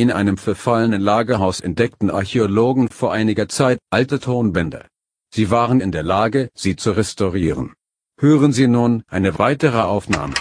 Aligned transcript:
In 0.00 0.12
einem 0.12 0.36
verfallenen 0.36 1.00
Lagerhaus 1.00 1.58
entdeckten 1.58 2.08
Archäologen 2.08 2.88
vor 2.88 3.12
einiger 3.12 3.48
Zeit 3.48 3.80
alte 3.90 4.20
Tonbänder. 4.20 4.84
Sie 5.34 5.50
waren 5.50 5.80
in 5.80 5.90
der 5.90 6.04
Lage, 6.04 6.50
sie 6.54 6.76
zu 6.76 6.92
restaurieren. 6.92 7.72
Hören 8.20 8.52
Sie 8.52 8.68
nun 8.68 9.02
eine 9.08 9.40
weitere 9.40 9.80
Aufnahme. 9.80 10.34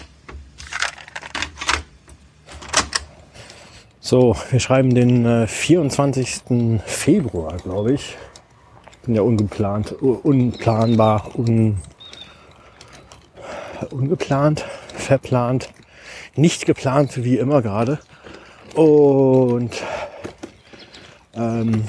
So, 4.00 4.36
wir 4.52 4.60
schreiben 4.60 4.94
den 4.94 5.26
äh, 5.26 5.48
24. 5.48 6.82
Februar, 6.86 7.58
glaube 7.58 7.94
ich. 7.94 8.16
Bin 9.08 9.16
ja 9.16 9.24
ungeplant, 9.24 9.92
unplanbar, 9.92 11.32
un, 11.36 11.80
ungeplant, 13.90 14.64
verplant, 14.94 15.74
nicht 16.36 16.68
geplant 16.68 17.24
wie 17.24 17.40
immer 17.40 17.64
gerade. 17.64 17.98
Und 18.76 19.72
ähm, 21.34 21.84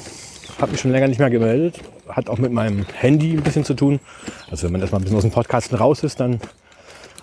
habe 0.60 0.72
mich 0.72 0.80
schon 0.80 0.90
länger 0.90 1.08
nicht 1.08 1.18
mehr 1.18 1.30
gemeldet. 1.30 1.80
Hat 2.08 2.28
auch 2.28 2.38
mit 2.38 2.52
meinem 2.52 2.86
Handy 2.94 3.32
ein 3.32 3.42
bisschen 3.42 3.64
zu 3.64 3.74
tun. 3.74 4.00
Also 4.50 4.64
wenn 4.64 4.72
man 4.72 4.80
erstmal 4.80 5.00
ein 5.00 5.04
bisschen 5.04 5.18
aus 5.18 5.24
dem 5.24 5.30
Podcasten 5.30 5.76
raus 5.76 6.02
ist, 6.02 6.20
dann 6.20 6.40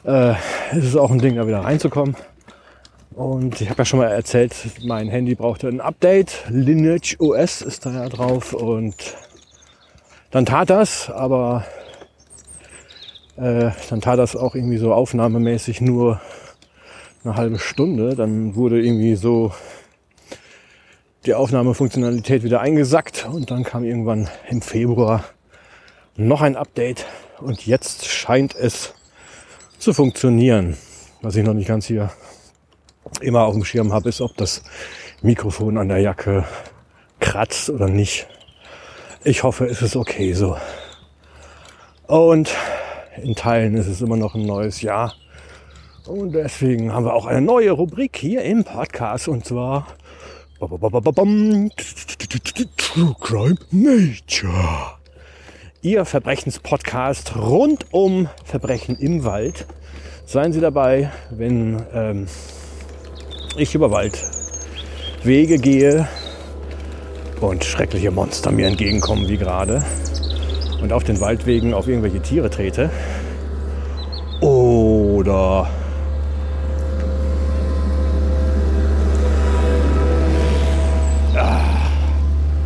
äh, 0.06 0.32
ist 0.72 0.86
es 0.86 0.96
auch 0.96 1.12
ein 1.12 1.20
Ding, 1.20 1.36
da 1.36 1.48
wieder 1.48 1.62
reinzukommen. 1.62 2.16
Und 3.14 3.62
ich 3.62 3.70
habe 3.70 3.80
ja 3.80 3.86
schon 3.86 4.00
mal 4.00 4.08
erzählt, 4.08 4.54
mein 4.84 5.08
Handy 5.08 5.36
brauchte 5.36 5.68
ein 5.68 5.80
Update. 5.80 6.44
Lineage 6.50 7.16
OS 7.20 7.62
ist 7.62 7.86
da 7.86 7.92
ja 7.92 8.10
drauf. 8.10 8.54
Und 8.54 8.96
dann 10.32 10.46
tat 10.46 10.70
das, 10.70 11.10
aber 11.10 11.66
äh, 13.38 13.72
dann 13.90 14.02
tat 14.02 14.20
das 14.20 14.36
auch 14.36 14.56
irgendwie 14.56 14.78
so 14.78 14.94
aufnahmemäßig 14.94 15.82
nur 15.82 16.20
eine 17.26 17.36
halbe 17.36 17.60
Stunde. 17.60 18.16
Dann 18.16 18.56
wurde 18.56 18.82
irgendwie 18.82 19.16
so 19.16 19.52
die 21.26 21.34
Aufnahmefunktionalität 21.34 22.44
wieder 22.44 22.62
eingesackt 22.62 23.28
und 23.32 23.50
dann 23.50 23.64
kam 23.64 23.84
irgendwann 23.84 24.30
im 24.50 24.62
Februar 24.62 25.24
noch 26.16 26.42
ein 26.42 26.56
Update 26.56 27.06
und 27.40 27.66
jetzt 27.66 28.06
scheint 28.06 28.56
es 28.56 28.94
zu 29.80 29.94
funktionieren. 29.94 30.78
Was 31.22 31.36
ich 31.36 31.44
noch 31.44 31.56
nicht 31.56 31.68
ganz 31.68 31.88
hier 31.88 32.12
immer 33.22 33.44
auf 33.46 33.56
dem 33.56 33.66
Schirm 33.66 33.92
habe, 33.92 34.10
ist, 34.10 34.22
ob 34.22 34.38
das 34.38 34.62
Mikrofon 35.22 35.78
an 35.78 35.90
der 35.90 36.00
Jacke 36.00 36.46
kratzt 37.20 37.70
oder 37.70 37.88
nicht. 37.88 38.28
Ich 39.24 39.42
hoffe, 39.42 39.66
es 39.66 39.82
ist 39.82 39.96
okay 39.96 40.34
so. 40.34 40.58
Und 42.06 42.54
in 43.22 43.36
Teilen 43.36 43.76
ist 43.76 43.88
es 43.88 44.02
immer 44.02 44.18
noch 44.18 44.36
ein 44.36 44.46
neues 44.46 44.82
Jahr. 44.82 45.16
Und 46.08 46.34
deswegen 46.34 46.94
haben 46.94 47.06
wir 47.06 47.16
auch 47.16 47.26
eine 47.26 47.42
neue 47.42 47.72
Rubrik 47.72 48.16
hier 48.16 48.44
im 48.44 48.64
Podcast 48.64 49.28
und 49.28 49.44
zwar 49.44 49.88
True 52.78 53.16
Crime 53.20 53.58
Nature. 53.72 54.98
Ihr 55.82 56.06
Verbrechenspodcast 56.06 57.36
rund 57.36 57.88
um 57.92 58.30
Verbrechen 58.44 58.98
im 59.00 59.24
Wald. 59.24 59.66
Seien 60.28 60.54
Sie 60.54 60.62
dabei, 60.62 61.12
wenn 61.32 61.84
ähm, 61.92 62.28
ich 63.58 63.74
über 63.74 63.90
Waldwege 63.90 65.58
gehe 65.58 66.08
und 67.42 67.64
schreckliche 67.64 68.12
Monster 68.12 68.52
mir 68.52 68.68
entgegenkommen 68.68 69.28
wie 69.28 69.38
gerade 69.38 69.84
und 70.84 70.94
auf 70.94 71.04
den 71.04 71.20
Waldwegen 71.20 71.74
auf 71.74 71.88
irgendwelche 71.88 72.22
Tiere 72.22 72.52
trete. 72.52 72.92
Oder 74.42 75.68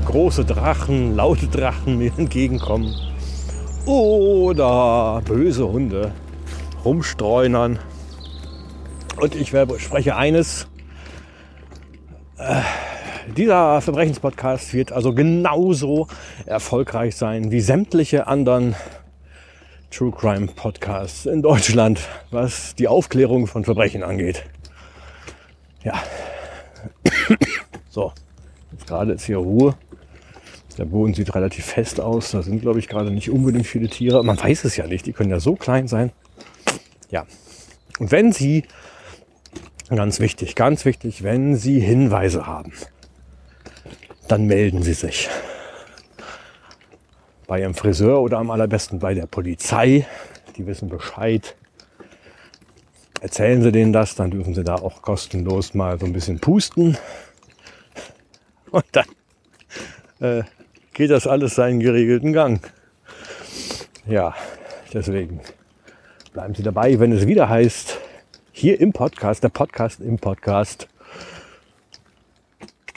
große 0.09 0.43
Drachen, 0.43 1.15
laute 1.15 1.47
Drachen 1.47 1.99
mir 1.99 2.11
entgegenkommen. 2.17 2.95
Oder 3.85 5.21
böse 5.23 5.67
Hunde 5.67 6.13
rumstreunern. 6.83 7.77
Und 9.17 9.35
ich 9.35 9.49
spreche 9.49 10.15
eines. 10.15 10.67
Äh, 12.39 12.61
dieser 13.37 13.81
Verbrechenspodcast 13.81 14.73
wird 14.73 14.91
also 14.91 15.13
genauso 15.13 16.07
erfolgreich 16.47 17.15
sein 17.15 17.51
wie 17.51 17.61
sämtliche 17.61 18.25
anderen 18.25 18.75
True 19.91 20.11
Crime 20.11 20.47
Podcasts 20.47 21.27
in 21.27 21.43
Deutschland, 21.43 21.99
was 22.31 22.73
die 22.73 22.87
Aufklärung 22.87 23.45
von 23.45 23.63
Verbrechen 23.63 24.01
angeht. 24.01 24.43
Ja. 25.83 26.01
So, 27.91 28.13
jetzt 28.71 28.85
gerade 28.85 29.13
ist 29.13 29.25
hier 29.25 29.37
Ruhe. 29.37 29.75
Der 30.79 30.85
Boden 30.85 31.13
sieht 31.13 31.35
relativ 31.35 31.65
fest 31.65 31.99
aus. 31.99 32.31
Da 32.31 32.41
sind, 32.41 32.61
glaube 32.61 32.79
ich, 32.79 32.87
gerade 32.87 33.11
nicht 33.11 33.29
unbedingt 33.29 33.67
viele 33.67 33.89
Tiere. 33.89 34.23
Man 34.23 34.39
weiß 34.39 34.63
es 34.63 34.77
ja 34.77 34.87
nicht. 34.87 35.05
Die 35.05 35.11
können 35.11 35.29
ja 35.29 35.41
so 35.41 35.57
klein 35.57 35.89
sein. 35.89 36.13
Ja. 37.09 37.25
Und 37.99 38.13
wenn 38.13 38.31
Sie, 38.31 38.63
ganz 39.89 40.21
wichtig, 40.21 40.55
ganz 40.55 40.85
wichtig, 40.85 41.21
wenn 41.21 41.57
Sie 41.57 41.81
Hinweise 41.81 42.47
haben, 42.47 42.71
dann 44.29 44.45
melden 44.45 44.81
Sie 44.81 44.93
sich. 44.93 45.27
Bei 47.45 47.59
Ihrem 47.59 47.73
Friseur 47.73 48.21
oder 48.21 48.37
am 48.37 48.49
allerbesten 48.49 48.99
bei 48.99 49.13
der 49.13 49.25
Polizei. 49.25 50.07
Die 50.55 50.65
wissen 50.65 50.87
Bescheid. 50.87 51.57
Erzählen 53.19 53.61
Sie 53.61 53.73
denen 53.73 53.91
das, 53.91 54.15
dann 54.15 54.31
dürfen 54.31 54.53
Sie 54.55 54.63
da 54.63 54.75
auch 54.75 55.01
kostenlos 55.01 55.73
mal 55.73 55.99
so 55.99 56.05
ein 56.05 56.13
bisschen 56.13 56.39
pusten. 56.39 56.97
Und 58.71 58.85
dann 58.93 59.05
äh, 60.21 60.43
geht 60.99 61.11
das 61.11 61.27
alles 61.27 61.55
seinen 61.55 61.79
geregelten 61.79 62.33
Gang. 62.33 62.59
Ja, 64.05 64.35
deswegen 64.93 65.39
bleiben 66.33 66.53
Sie 66.53 66.61
dabei, 66.61 66.99
wenn 66.99 67.13
es 67.13 67.25
wieder 67.25 67.47
heißt, 67.47 67.97
hier 68.51 68.81
im 68.81 68.91
Podcast, 68.91 69.41
der 69.41 69.47
Podcast 69.47 70.01
im 70.01 70.19
Podcast. 70.19 70.89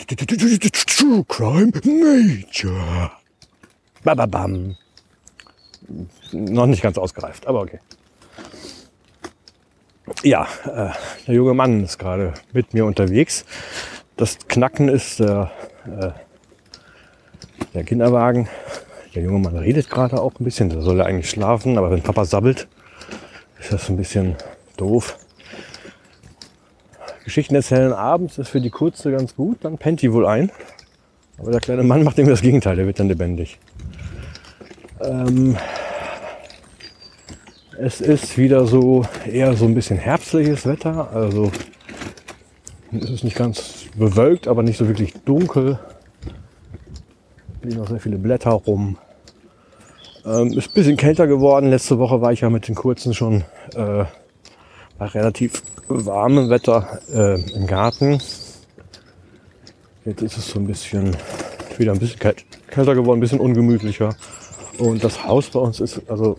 True 0.08 1.24
Crime 1.28 1.70
Major. 1.84 3.12
Bababam. 4.02 4.76
Noch 6.32 6.66
nicht 6.66 6.82
ganz 6.82 6.98
ausgereift, 6.98 7.46
aber 7.46 7.60
okay. 7.60 7.78
Ja, 10.24 10.48
äh, 10.64 10.90
der 11.28 11.34
junge 11.36 11.54
Mann 11.54 11.84
ist 11.84 12.00
gerade 12.00 12.34
mit 12.52 12.74
mir 12.74 12.84
unterwegs. 12.84 13.44
Das 14.16 14.38
Knacken 14.48 14.88
ist 14.88 15.20
der 15.20 15.52
äh, 15.86 16.10
der 17.74 17.84
Kinderwagen. 17.84 18.48
Der 19.14 19.22
junge 19.22 19.38
Mann 19.38 19.56
redet 19.56 19.90
gerade 19.90 20.20
auch 20.20 20.32
ein 20.38 20.44
bisschen. 20.44 20.70
Der 20.70 20.80
soll 20.80 20.98
ja 20.98 21.04
eigentlich 21.04 21.30
schlafen, 21.30 21.78
aber 21.78 21.90
wenn 21.90 22.02
Papa 22.02 22.24
sabbelt, 22.24 22.68
ist 23.60 23.72
das 23.72 23.88
ein 23.88 23.96
bisschen 23.96 24.36
doof. 24.76 25.18
Geschichten 27.24 27.54
erzählen 27.54 27.92
abends 27.92 28.38
ist 28.38 28.48
für 28.48 28.60
die 28.60 28.70
Kurze 28.70 29.12
ganz 29.12 29.36
gut, 29.36 29.58
dann 29.62 29.78
pennt 29.78 30.02
die 30.02 30.12
wohl 30.12 30.26
ein. 30.26 30.50
Aber 31.38 31.50
der 31.50 31.60
kleine 31.60 31.82
Mann 31.82 32.02
macht 32.02 32.18
irgendwie 32.18 32.32
das 32.32 32.42
Gegenteil, 32.42 32.76
der 32.76 32.86
wird 32.86 32.98
dann 32.98 33.08
lebendig. 33.08 33.58
Ähm, 35.00 35.56
es 37.78 38.00
ist 38.00 38.38
wieder 38.38 38.66
so 38.66 39.04
eher 39.30 39.54
so 39.54 39.66
ein 39.66 39.74
bisschen 39.74 39.98
herbstliches 39.98 40.66
Wetter. 40.66 41.10
Also 41.12 41.52
es 42.92 43.10
ist 43.10 43.24
nicht 43.24 43.36
ganz 43.36 43.86
bewölkt, 43.96 44.48
aber 44.48 44.62
nicht 44.62 44.78
so 44.78 44.88
wirklich 44.88 45.14
dunkel 45.24 45.78
liegen 47.64 47.80
noch 47.80 47.88
sehr 47.88 48.00
viele 48.00 48.18
Blätter 48.18 48.50
rum. 48.50 48.98
Ähm, 50.24 50.56
ist 50.56 50.70
ein 50.70 50.74
bisschen 50.74 50.96
kälter 50.96 51.26
geworden. 51.26 51.70
Letzte 51.70 51.98
Woche 51.98 52.20
war 52.20 52.32
ich 52.32 52.40
ja 52.40 52.50
mit 52.50 52.68
den 52.68 52.74
kurzen 52.74 53.14
schon 53.14 53.44
äh, 53.74 54.04
bei 54.98 55.06
relativ 55.06 55.62
warmem 55.88 56.48
Wetter 56.48 57.00
äh, 57.12 57.40
im 57.54 57.66
Garten. 57.66 58.20
Jetzt 60.04 60.22
ist 60.22 60.36
es 60.36 60.48
so 60.48 60.58
ein 60.58 60.66
bisschen 60.66 61.16
wieder 61.78 61.92
ein 61.92 61.98
bisschen 61.98 62.18
kälter 62.68 62.94
geworden, 62.94 63.18
ein 63.18 63.20
bisschen 63.20 63.40
ungemütlicher. 63.40 64.14
Und 64.78 65.04
das 65.04 65.24
Haus 65.24 65.50
bei 65.50 65.60
uns 65.60 65.80
ist, 65.80 66.02
also 66.08 66.38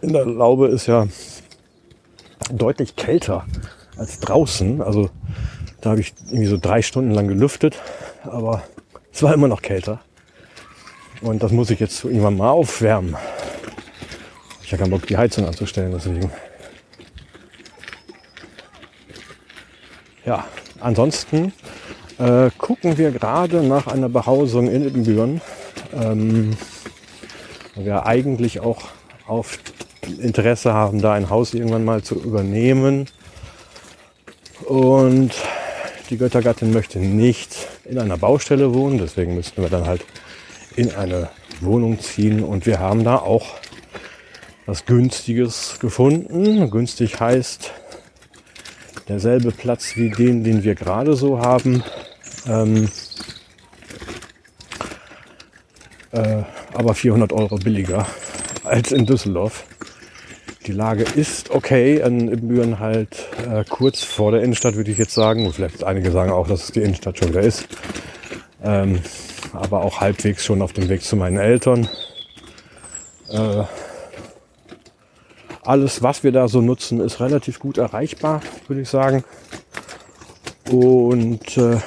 in 0.00 0.12
der 0.12 0.26
Laube 0.26 0.68
ist 0.68 0.86
ja 0.86 1.06
deutlich 2.50 2.96
kälter 2.96 3.46
als 3.96 4.20
draußen. 4.20 4.82
Also 4.82 5.10
da 5.80 5.90
habe 5.90 6.00
ich 6.00 6.14
irgendwie 6.26 6.46
so 6.46 6.58
drei 6.60 6.82
Stunden 6.82 7.12
lang 7.12 7.28
gelüftet, 7.28 7.80
aber 8.24 8.62
es 9.12 9.22
war 9.22 9.34
immer 9.34 9.48
noch 9.48 9.62
kälter. 9.62 10.00
Und 11.20 11.42
das 11.42 11.52
muss 11.52 11.70
ich 11.70 11.80
jetzt 11.80 12.04
irgendwann 12.04 12.36
mal 12.36 12.50
aufwärmen. 12.50 13.16
Ich 14.62 14.72
habe 14.72 14.82
keinen 14.82 14.90
Bock, 14.90 15.06
die 15.06 15.16
Heizung 15.16 15.46
anzustellen, 15.46 15.92
deswegen. 15.92 16.30
Ja, 20.24 20.46
ansonsten 20.80 21.52
äh, 22.18 22.50
gucken 22.56 22.96
wir 22.96 23.10
gerade 23.10 23.62
nach 23.62 23.86
einer 23.86 24.08
Behausung 24.08 24.70
in 24.70 24.86
Ibbenbüren. 24.86 25.40
Ähm, 25.92 26.56
wir 27.74 28.06
eigentlich 28.06 28.60
auch 28.60 28.82
auf 29.26 29.58
Interesse 30.20 30.72
haben, 30.72 31.00
da 31.00 31.12
ein 31.12 31.30
Haus 31.30 31.54
irgendwann 31.54 31.84
mal 31.84 32.02
zu 32.02 32.14
übernehmen. 32.14 33.06
Und 34.66 35.32
die 36.10 36.16
Göttergattin 36.16 36.72
möchte 36.72 36.98
nicht 36.98 37.54
in 37.84 37.98
einer 37.98 38.16
Baustelle 38.16 38.72
wohnen, 38.74 38.98
deswegen 38.98 39.34
müssten 39.34 39.62
wir 39.62 39.68
dann 39.68 39.86
halt 39.86 40.04
in 40.76 40.94
eine 40.94 41.28
Wohnung 41.60 42.00
ziehen 42.00 42.42
und 42.42 42.66
wir 42.66 42.78
haben 42.78 43.04
da 43.04 43.16
auch 43.16 43.46
was 44.66 44.86
Günstiges 44.86 45.78
gefunden. 45.80 46.70
Günstig 46.70 47.20
heißt 47.20 47.72
derselbe 49.08 49.50
Platz 49.50 49.96
wie 49.96 50.10
den, 50.10 50.44
den 50.44 50.64
wir 50.64 50.74
gerade 50.74 51.14
so 51.14 51.38
haben. 51.38 51.82
Ähm, 52.46 52.88
äh, 56.12 56.42
aber 56.72 56.94
400 56.94 57.32
Euro 57.32 57.56
billiger 57.56 58.06
als 58.64 58.92
in 58.92 59.06
Düsseldorf. 59.06 59.64
Die 60.66 60.72
Lage 60.72 61.02
ist 61.02 61.50
okay, 61.50 62.00
in 62.00 62.32
Ibbenbüren 62.32 62.78
halt 62.78 63.28
äh, 63.46 63.64
kurz 63.68 64.02
vor 64.02 64.32
der 64.32 64.42
Innenstadt, 64.42 64.76
würde 64.76 64.90
ich 64.90 64.98
jetzt 64.98 65.12
sagen. 65.12 65.44
Und 65.44 65.52
vielleicht 65.52 65.84
einige 65.84 66.10
sagen 66.10 66.30
auch, 66.32 66.48
dass 66.48 66.64
es 66.64 66.72
die 66.72 66.80
Innenstadt 66.80 67.18
schon 67.18 67.28
wieder 67.28 67.42
ist. 67.42 67.68
Ähm, 68.62 69.00
aber 69.56 69.84
auch 69.84 70.00
halbwegs 70.00 70.44
schon 70.44 70.62
auf 70.62 70.72
dem 70.72 70.88
Weg 70.88 71.02
zu 71.02 71.16
meinen 71.16 71.38
Eltern. 71.38 71.88
Äh, 73.28 73.64
alles, 75.62 76.02
was 76.02 76.22
wir 76.22 76.32
da 76.32 76.46
so 76.48 76.60
nutzen, 76.60 77.00
ist 77.00 77.20
relativ 77.20 77.58
gut 77.58 77.78
erreichbar, 77.78 78.42
würde 78.68 78.82
ich 78.82 78.88
sagen. 78.88 79.24
Und 80.70 81.56
äh, 81.56 81.78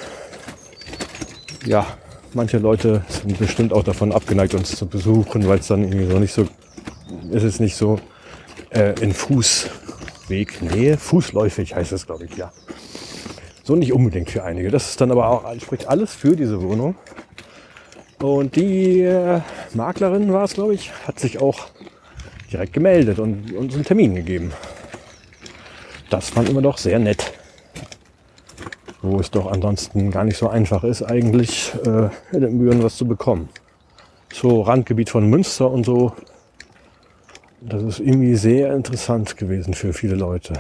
ja, 1.66 1.86
manche 2.34 2.58
Leute 2.58 3.04
sind 3.08 3.38
bestimmt 3.38 3.74
auch 3.74 3.84
davon 3.84 4.12
abgeneigt, 4.12 4.54
uns 4.54 4.76
zu 4.76 4.88
besuchen, 4.88 5.48
weil 5.48 5.60
es 5.60 5.68
dann 5.68 5.84
irgendwie 5.84 6.06
so 6.06 6.20
nicht 6.20 6.34
so, 6.34 6.48
ist 7.32 7.44
es 7.44 7.60
nicht 7.60 7.76
so 7.76 8.00
äh, 8.70 8.94
in 9.02 9.14
Fußwegnähe, 9.14 10.98
fußläufig 10.98 11.76
heißt 11.76 11.92
es, 11.92 12.06
glaube 12.06 12.26
ich, 12.26 12.36
ja. 12.38 12.52
So 13.64 13.76
nicht 13.76 13.92
unbedingt 13.92 14.30
für 14.30 14.44
einige. 14.44 14.72
Das 14.72 14.90
ist 14.90 15.02
dann 15.02 15.12
aber 15.12 15.28
auch, 15.28 15.62
spricht 15.62 15.88
alles 15.88 16.14
für 16.14 16.36
diese 16.36 16.62
Wohnung. 16.62 16.96
Und 18.20 18.56
die 18.56 19.02
äh, 19.02 19.42
Maklerin 19.74 20.34
war 20.34 20.46
es, 20.46 20.54
glaube 20.54 20.74
ich, 20.74 20.92
hat 21.06 21.20
sich 21.20 21.40
auch 21.40 21.68
direkt 22.52 22.74
gemeldet 22.74 23.20
und 23.20 23.54
uns 23.54 23.76
einen 23.76 23.86
Termin 23.86 24.16
gegeben. 24.16 24.54
Das 26.10 26.30
fand 26.30 26.50
immer 26.50 26.62
doch 26.62 26.78
sehr 26.78 27.00
nett. 27.00 27.34
Wo 29.02 29.20
es 29.20 29.30
doch 29.30 29.52
ansonsten 29.52 30.10
gar 30.10 30.24
nicht 30.24 30.38
so 30.38 30.50
einfach 30.50 30.84
ist, 30.84 31.04
eigentlich 31.04 31.74
äh, 31.86 32.10
in 32.36 32.42
den 32.42 32.58
Mühen 32.58 32.84
was 32.84 32.98
zu 32.98 33.06
bekommen. 33.06 33.50
So 34.34 34.62
Randgebiet 34.62 35.10
von 35.10 35.30
Münster 35.30 35.70
und 35.70 35.86
so 35.86 36.14
das 37.62 37.82
ist 37.82 38.00
irgendwie 38.00 38.36
sehr 38.36 38.74
interessant 38.74 39.36
gewesen 39.36 39.74
für 39.74 39.92
viele 39.92 40.16
Leute. 40.16 40.54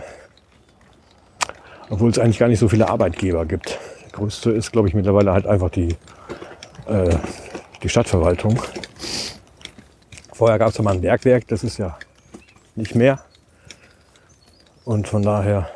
Obwohl 1.89 2.10
es 2.10 2.19
eigentlich 2.19 2.39
gar 2.39 2.50
nicht 2.50 2.60
so 2.60 2.68
viele 2.68 2.89
Arbeitgeber 2.89 3.45
gibt. 3.45 3.80
Der 4.03 4.12
größte 4.12 4.51
ist, 4.51 4.71
glaube 4.71 4.88
ich, 4.88 4.94
mittlerweile 4.94 5.31
halt 5.31 5.45
einfach 5.45 5.69
die, 5.69 5.95
äh, 6.88 7.16
die 7.84 7.89
Stadtverwaltung. 7.89 8.60
Vorher 10.34 10.60
gab 10.60 10.69
es 10.69 10.78
ja 10.78 10.84
mal 10.84 10.94
ein 10.94 11.01
Bergwerk, 11.01 11.48
das 11.48 11.63
ist 11.63 11.78
ja 11.78 11.98
nicht 12.75 12.95
mehr. 12.95 13.19
Und 14.86 15.07
von 15.07 15.22
daher 15.22 15.69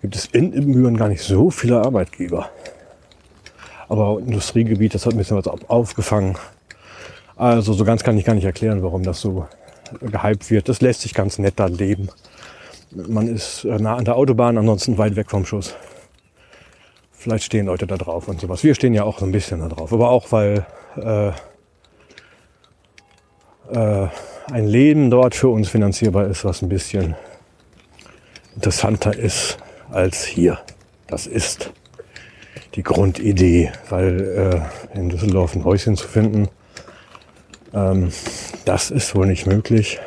gibt 0.00 0.14
es 0.14 0.26
in 0.26 0.52
Ibbenbüren 0.52 0.96
gar 0.96 1.08
nicht 1.08 1.22
so 1.22 1.50
viele 1.50 1.80
Arbeitgeber. 1.82 2.48
Aber 3.88 4.18
Industriegebiet, 4.20 4.94
das 4.94 5.04
hat 5.04 5.14
ein 5.14 5.18
bisschen 5.18 5.36
was 5.36 5.46
aufgefangen. 5.68 6.36
Also 7.36 7.72
so 7.72 7.84
ganz 7.84 8.02
kann 8.02 8.16
ich 8.16 8.24
gar 8.24 8.34
nicht 8.34 8.44
erklären, 8.44 8.82
warum 8.82 9.02
das 9.02 9.20
so 9.20 9.46
gehypt 10.00 10.50
wird. 10.50 10.68
Das 10.68 10.80
lässt 10.80 11.02
sich 11.02 11.14
ganz 11.14 11.38
nett 11.38 11.54
da 11.56 11.66
leben. 11.66 12.08
Man 12.90 13.28
ist 13.28 13.64
äh, 13.64 13.78
nah 13.78 13.96
an 13.96 14.04
der 14.04 14.16
Autobahn, 14.16 14.56
ansonsten 14.58 14.96
weit 14.96 15.16
weg 15.16 15.30
vom 15.30 15.44
Schuss. 15.44 15.74
Vielleicht 17.26 17.46
stehen 17.46 17.66
Leute 17.66 17.88
da 17.88 17.96
drauf 17.96 18.28
und 18.28 18.40
sowas. 18.40 18.62
Wir 18.62 18.76
stehen 18.76 18.94
ja 18.94 19.02
auch 19.02 19.18
so 19.18 19.24
ein 19.24 19.32
bisschen 19.32 19.58
da 19.58 19.66
drauf. 19.66 19.92
Aber 19.92 20.10
auch 20.10 20.30
weil 20.30 20.64
äh, 20.94 21.30
äh, 23.74 24.08
ein 24.52 24.68
Leben 24.68 25.10
dort 25.10 25.34
für 25.34 25.48
uns 25.48 25.68
finanzierbar 25.68 26.28
ist, 26.28 26.44
was 26.44 26.62
ein 26.62 26.68
bisschen 26.68 27.16
interessanter 28.54 29.18
ist 29.18 29.58
als 29.90 30.24
hier. 30.24 30.60
Das 31.08 31.26
ist 31.26 31.72
die 32.76 32.84
Grundidee, 32.84 33.72
weil 33.90 34.62
äh, 34.94 34.96
in 34.96 35.08
Düsseldorf 35.08 35.56
ein 35.56 35.64
Häuschen 35.64 35.96
zu 35.96 36.06
finden, 36.06 36.48
ähm, 37.74 38.12
das 38.66 38.92
ist 38.92 39.16
wohl 39.16 39.26
nicht 39.26 39.48
möglich. 39.48 39.98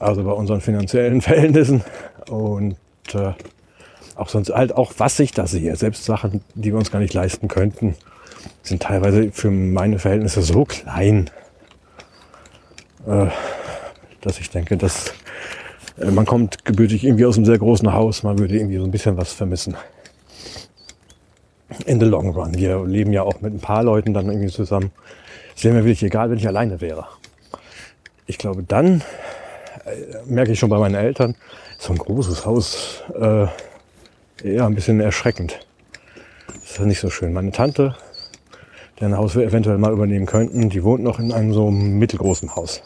Also 0.00 0.24
bei 0.24 0.32
unseren 0.32 0.60
finanziellen 0.60 1.20
Verhältnissen 1.20 1.84
und 2.28 2.74
äh, 3.14 3.34
auch 4.20 4.28
sonst 4.28 4.50
halt 4.50 4.74
auch, 4.76 4.92
was 4.98 5.18
ich 5.18 5.32
da 5.32 5.46
sehe, 5.46 5.74
selbst 5.76 6.04
Sachen, 6.04 6.42
die 6.54 6.72
wir 6.72 6.78
uns 6.78 6.90
gar 6.90 6.98
nicht 7.00 7.14
leisten 7.14 7.48
könnten, 7.48 7.96
sind 8.62 8.82
teilweise 8.82 9.32
für 9.32 9.50
meine 9.50 9.98
Verhältnisse 9.98 10.42
so 10.42 10.64
klein, 10.64 11.30
äh, 13.06 13.26
dass 14.20 14.38
ich 14.38 14.50
denke, 14.50 14.76
dass 14.76 15.14
äh, 15.98 16.10
man 16.10 16.26
kommt 16.26 16.64
gebürtig 16.64 17.04
irgendwie 17.04 17.24
aus 17.24 17.36
einem 17.36 17.46
sehr 17.46 17.58
großen 17.58 17.92
Haus, 17.92 18.22
man 18.22 18.38
würde 18.38 18.56
irgendwie 18.56 18.78
so 18.78 18.84
ein 18.84 18.90
bisschen 18.90 19.16
was 19.16 19.32
vermissen. 19.32 19.76
In 21.86 22.00
the 22.00 22.06
long 22.06 22.30
run. 22.30 22.54
Wir 22.54 22.84
leben 22.84 23.12
ja 23.12 23.22
auch 23.22 23.40
mit 23.40 23.54
ein 23.54 23.60
paar 23.60 23.84
Leuten 23.84 24.12
dann 24.12 24.26
irgendwie 24.26 24.50
zusammen. 24.50 24.90
Es 25.56 25.62
wäre 25.62 25.74
mir 25.74 25.84
wirklich 25.84 26.02
egal, 26.02 26.30
wenn 26.30 26.38
ich 26.38 26.48
alleine 26.48 26.80
wäre. 26.80 27.06
Ich 28.26 28.38
glaube, 28.38 28.64
dann 28.64 29.02
äh, 29.84 30.16
merke 30.26 30.52
ich 30.52 30.58
schon 30.58 30.68
bei 30.68 30.78
meinen 30.78 30.96
Eltern, 30.96 31.36
so 31.78 31.92
ein 31.92 31.98
großes 31.98 32.44
Haus 32.44 33.02
äh, 33.18 33.46
eher 34.44 34.66
ein 34.66 34.74
bisschen 34.74 35.00
erschreckend. 35.00 35.60
Das 36.46 36.72
ist 36.72 36.80
nicht 36.80 37.00
so 37.00 37.10
schön. 37.10 37.32
Meine 37.32 37.52
Tante, 37.52 37.96
deren 39.00 39.16
Haus 39.16 39.34
wir 39.34 39.44
eventuell 39.44 39.78
mal 39.78 39.92
übernehmen 39.92 40.26
könnten, 40.26 40.70
die 40.70 40.82
wohnt 40.82 41.02
noch 41.02 41.18
in 41.18 41.32
einem 41.32 41.52
so 41.52 41.70
mittelgroßen 41.70 42.54
Haus. 42.56 42.82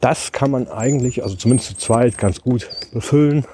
Das 0.00 0.32
kann 0.32 0.50
man 0.50 0.68
eigentlich, 0.68 1.22
also 1.22 1.34
zumindest 1.34 1.70
zu 1.70 1.76
zweit, 1.76 2.18
ganz 2.18 2.40
gut 2.40 2.68
befüllen. 2.92 3.44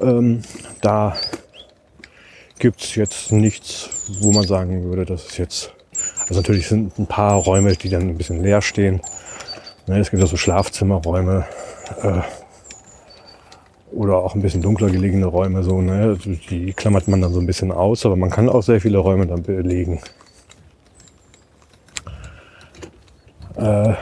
Ähm, 0.00 0.42
da 0.82 1.16
gibt's 2.58 2.94
jetzt 2.96 3.30
nichts, 3.32 3.90
wo 4.20 4.32
man 4.32 4.46
sagen 4.46 4.84
würde, 4.84 5.04
das 5.04 5.26
ist 5.26 5.38
jetzt 5.38 5.74
also 6.28 6.40
natürlich 6.40 6.68
sind 6.68 6.98
ein 6.98 7.06
paar 7.06 7.34
Räume, 7.34 7.76
die 7.76 7.88
dann 7.88 8.02
ein 8.02 8.16
bisschen 8.16 8.42
leer 8.42 8.62
stehen. 8.62 9.00
Ne, 9.86 9.98
es 9.98 10.10
gibt 10.10 10.22
auch 10.22 10.28
so 10.28 10.36
Schlafzimmerräume 10.36 11.46
äh, 12.02 12.20
oder 13.94 14.16
auch 14.16 14.34
ein 14.34 14.42
bisschen 14.42 14.62
dunkler 14.62 14.90
gelegene 14.90 15.26
Räume. 15.26 15.62
So, 15.62 15.80
ne? 15.80 16.18
Die 16.50 16.72
klammert 16.72 17.08
man 17.08 17.20
dann 17.20 17.32
so 17.32 17.40
ein 17.40 17.46
bisschen 17.46 17.70
aus, 17.70 18.04
aber 18.04 18.16
man 18.16 18.30
kann 18.30 18.48
auch 18.48 18.62
sehr 18.62 18.80
viele 18.80 18.98
Räume 18.98 19.26
dann 19.26 19.42
belegen. 19.42 20.00
Äh, 23.56 23.94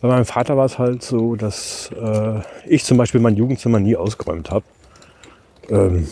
bei 0.00 0.08
meinem 0.08 0.24
Vater 0.24 0.56
war 0.56 0.66
es 0.66 0.78
halt 0.78 1.02
so, 1.02 1.36
dass 1.36 1.90
äh, 2.00 2.40
ich 2.66 2.84
zum 2.84 2.96
Beispiel 2.96 3.20
mein 3.20 3.36
Jugendzimmer 3.36 3.80
nie 3.80 3.96
ausgeräumt 3.96 4.50
habe. 4.50 4.64
Ähm, 5.68 6.06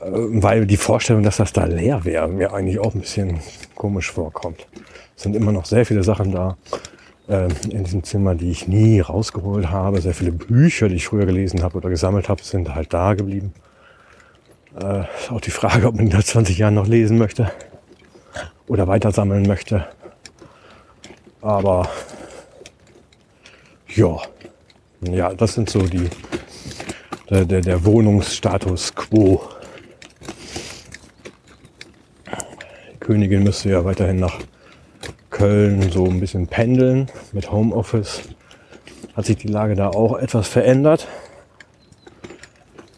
äh, 0.00 0.10
weil 0.10 0.66
die 0.66 0.76
Vorstellung, 0.76 1.22
dass 1.22 1.36
das 1.36 1.52
da 1.52 1.64
leer 1.64 2.04
wäre, 2.04 2.28
mir 2.28 2.54
eigentlich 2.54 2.78
auch 2.78 2.94
ein 2.94 3.00
bisschen 3.00 3.40
komisch 3.74 4.10
vorkommt. 4.10 4.66
Es 5.14 5.22
sind 5.22 5.36
immer 5.36 5.52
noch 5.52 5.66
sehr 5.66 5.84
viele 5.84 6.02
Sachen 6.02 6.32
da 6.32 6.56
äh, 7.28 7.48
in 7.70 7.84
diesem 7.84 8.04
Zimmer, 8.04 8.34
die 8.34 8.50
ich 8.50 8.68
nie 8.68 9.00
rausgeholt 9.00 9.70
habe. 9.70 10.00
Sehr 10.00 10.14
viele 10.14 10.32
Bücher, 10.32 10.88
die 10.88 10.96
ich 10.96 11.06
früher 11.06 11.26
gelesen 11.26 11.62
habe 11.62 11.76
oder 11.76 11.90
gesammelt 11.90 12.28
habe, 12.28 12.42
sind 12.42 12.74
halt 12.74 12.92
da 12.92 13.14
geblieben. 13.14 13.52
Äh, 14.80 15.04
auch 15.30 15.40
die 15.40 15.50
Frage, 15.50 15.86
ob 15.86 15.96
man 15.96 16.10
in 16.10 16.20
20 16.20 16.58
Jahren 16.58 16.74
noch 16.74 16.86
lesen 16.86 17.18
möchte 17.18 17.50
oder 18.66 18.86
weiter 18.88 19.12
sammeln 19.12 19.46
möchte. 19.46 19.86
Aber 21.40 21.88
ja, 23.88 24.18
ja, 25.00 25.32
das 25.32 25.54
sind 25.54 25.70
so 25.70 25.80
die 25.82 26.08
der, 27.30 27.44
der, 27.44 27.60
der 27.60 27.84
Wohnungsstatus 27.84 28.94
quo 28.94 29.42
Königin 33.00 33.42
müsste 33.42 33.70
ja 33.70 33.84
weiterhin 33.84 34.16
nach 34.16 34.38
Köln 35.36 35.90
so 35.92 36.06
ein 36.06 36.18
bisschen 36.18 36.46
pendeln 36.46 37.08
mit 37.32 37.52
Homeoffice. 37.52 38.22
Hat 39.14 39.26
sich 39.26 39.36
die 39.36 39.48
Lage 39.48 39.74
da 39.74 39.90
auch 39.90 40.18
etwas 40.18 40.48
verändert. 40.48 41.08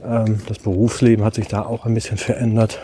Ähm, 0.05 0.41
das 0.47 0.61
Berufsleben 0.61 1.25
hat 1.25 1.35
sich 1.35 1.49
da 1.49 1.63
auch 1.63 1.85
ein 1.85 1.95
bisschen 1.95 2.17
verändert. 2.17 2.79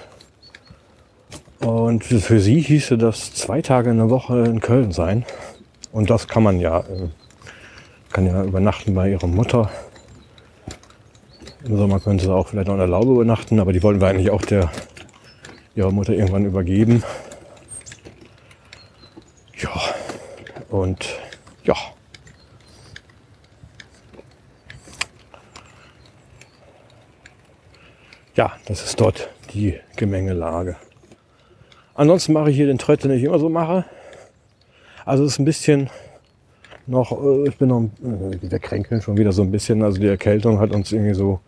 Und 1.61 2.03
für 2.03 2.41
sie 2.41 2.61
hieße 2.61 2.99
das 2.99 3.33
zwei 3.33 3.63
Tage 3.63 3.91
in 3.91 3.99
der 3.99 4.11
Woche 4.11 4.41
in 4.41 4.59
Köln 4.59 4.91
sein. 4.91 5.25
Und 5.93 6.11
das 6.11 6.27
kann 6.27 6.43
man 6.43 6.59
ja, 6.59 6.81
äh, 6.81 7.09
kann 8.13 8.27
ja 8.27 8.43
übernachten 8.43 8.93
bei 8.93 9.11
ihrer 9.11 9.29
Mutter. 9.29 9.71
Im 11.65 11.77
Sommer 11.77 12.01
könnte 12.01 12.25
sie 12.25 12.33
auch 12.33 12.49
vielleicht 12.49 12.67
noch 12.67 12.75
in 12.75 12.81
der 12.81 12.89
Laube 12.89 13.13
übernachten, 13.13 13.61
aber 13.61 13.73
die 13.73 13.85
wollten 13.85 14.01
wir 14.01 14.09
eigentlich 14.09 14.31
auch 14.31 14.43
der 14.43 14.73
ihrer 15.77 15.93
Mutter 15.93 16.13
irgendwann 16.13 16.45
übergeben. 16.45 17.05
Und 20.75 21.21
ja. 21.63 21.77
Ja, 28.35 28.55
das 28.67 28.85
ist 28.85 29.01
dort 29.01 29.31
die 29.53 29.79
Gemengelage. 29.95 30.75
Ansonsten 31.95 32.33
mache 32.33 32.51
ich 32.51 32.57
hier 32.57 32.67
den 32.67 32.79
Tritt, 32.79 33.05
den 33.05 33.13
ich 33.13 33.23
immer 33.23 33.39
so 33.39 33.49
mache. 33.49 33.85
Also 35.05 35.23
es 35.23 35.35
ist 35.35 35.39
ein 35.39 35.45
bisschen 35.45 35.91
noch, 36.89 37.13
äh, 37.23 37.49
ich 37.49 37.57
bin 37.57 37.69
noch, 37.69 37.83
äh, 38.03 38.37
wir 38.43 38.59
kränkeln 38.59 39.01
schon 39.01 39.17
wieder 39.17 39.31
so 39.31 39.43
ein 39.43 39.53
bisschen. 39.53 39.81
Also 39.85 40.01
die 40.01 40.09
Erkältung 40.09 40.59
hat 40.59 40.73
uns 40.73 40.91
irgendwie 40.91 41.15
so 41.15 41.39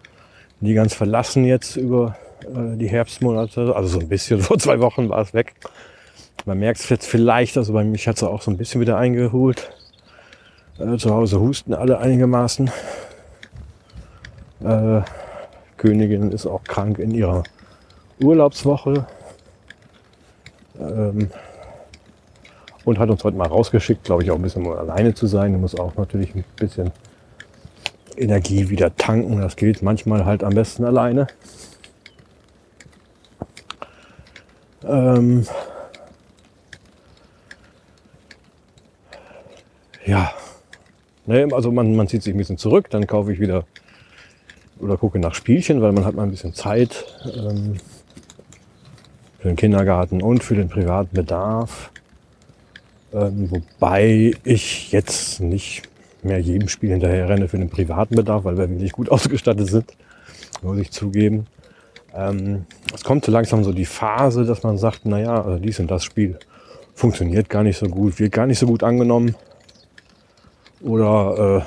nie 0.61 0.75
ganz 0.75 0.95
verlassen 0.95 1.45
jetzt 1.45 1.75
über 1.75 2.16
äh, 2.42 2.76
die 2.76 2.87
Herbstmonate. 2.88 3.75
Also 3.75 3.88
so 3.88 3.99
ein 3.99 4.09
bisschen, 4.09 4.38
vor 4.40 4.61
zwei 4.61 4.78
Wochen 4.78 5.09
war 5.09 5.23
es 5.23 5.35
weg. 5.35 5.54
Man 6.46 6.60
merkt 6.60 6.78
es 6.78 6.88
jetzt 6.88 7.08
vielleicht, 7.08 7.56
also 7.56 7.72
bei 7.72 7.82
mich 7.82 8.06
hat 8.06 8.18
es 8.18 8.22
auch 8.22 8.40
so 8.40 8.52
ein 8.52 8.56
bisschen 8.56 8.80
wieder 8.80 8.96
eingeholt. 8.96 9.68
Äh, 10.78 10.96
zu 10.96 11.12
Hause 11.12 11.40
husten 11.40 11.74
alle 11.74 11.98
einigermaßen. 11.98 12.70
Äh, 14.62 15.00
Königin 15.76 16.30
ist 16.30 16.46
auch 16.46 16.62
krank 16.62 17.00
in 17.00 17.10
ihrer 17.10 17.42
Urlaubswoche. 18.22 19.06
Ähm, 20.78 21.30
und 22.84 23.00
hat 23.00 23.10
uns 23.10 23.24
heute 23.24 23.36
mal 23.36 23.48
rausgeschickt, 23.48 24.04
glaube 24.04 24.22
ich, 24.22 24.30
auch 24.30 24.36
ein 24.36 24.42
bisschen 24.42 24.64
um 24.64 24.72
alleine 24.72 25.14
zu 25.14 25.26
sein. 25.26 25.52
Du 25.52 25.58
musst 25.58 25.80
auch 25.80 25.96
natürlich 25.96 26.32
ein 26.36 26.44
bisschen 26.54 26.92
Energie 28.16 28.68
wieder 28.70 28.94
tanken. 28.94 29.40
Das 29.40 29.56
geht 29.56 29.82
manchmal 29.82 30.24
halt 30.24 30.44
am 30.44 30.54
besten 30.54 30.84
alleine. 30.84 31.26
Ähm 34.84 35.44
ja, 40.06 40.32
ne, 41.26 41.48
also 41.52 41.72
man, 41.72 41.94
man 41.94 42.08
zieht 42.08 42.22
sich 42.22 42.34
ein 42.34 42.38
bisschen 42.38 42.58
zurück, 42.58 42.88
dann 42.90 43.06
kaufe 43.06 43.32
ich 43.32 43.40
wieder 43.40 43.64
oder 44.78 44.96
gucke 44.96 45.18
nach 45.18 45.34
Spielchen, 45.34 45.82
weil 45.82 45.92
man 45.92 46.04
hat 46.04 46.14
mal 46.14 46.22
ein 46.22 46.30
bisschen 46.30 46.54
Zeit 46.54 47.04
ähm, 47.25 47.76
für 49.38 49.48
den 49.48 49.56
Kindergarten 49.56 50.22
und 50.22 50.44
für 50.44 50.54
den 50.54 50.68
privaten 50.68 51.14
Bedarf. 51.14 51.90
Ähm, 53.12 53.50
wobei 53.50 54.34
ich 54.44 54.92
jetzt 54.92 55.40
nicht 55.40 55.82
mehr 56.22 56.38
jedem 56.40 56.68
Spiel 56.68 56.90
hinterher 56.90 57.28
renne 57.28 57.48
für 57.48 57.58
den 57.58 57.70
privaten 57.70 58.16
Bedarf, 58.16 58.44
weil 58.44 58.58
wir 58.58 58.68
wirklich 58.68 58.92
gut 58.92 59.10
ausgestattet 59.10 59.68
sind, 59.68 59.96
muss 60.62 60.78
ich 60.78 60.90
zugeben. 60.90 61.46
Ähm, 62.14 62.66
es 62.94 63.04
kommt 63.04 63.25
so 63.25 63.32
langsam 63.32 63.64
so 63.64 63.72
die 63.72 63.84
Phase, 63.84 64.44
dass 64.44 64.62
man 64.62 64.78
sagt, 64.78 65.06
naja, 65.06 65.42
also 65.42 65.58
dies 65.58 65.80
und 65.80 65.90
das 65.90 66.04
Spiel 66.04 66.38
funktioniert 66.94 67.48
gar 67.48 67.62
nicht 67.62 67.78
so 67.78 67.86
gut, 67.86 68.18
wird 68.18 68.32
gar 68.32 68.46
nicht 68.46 68.58
so 68.58 68.66
gut 68.66 68.82
angenommen. 68.82 69.34
Oder 70.87 71.64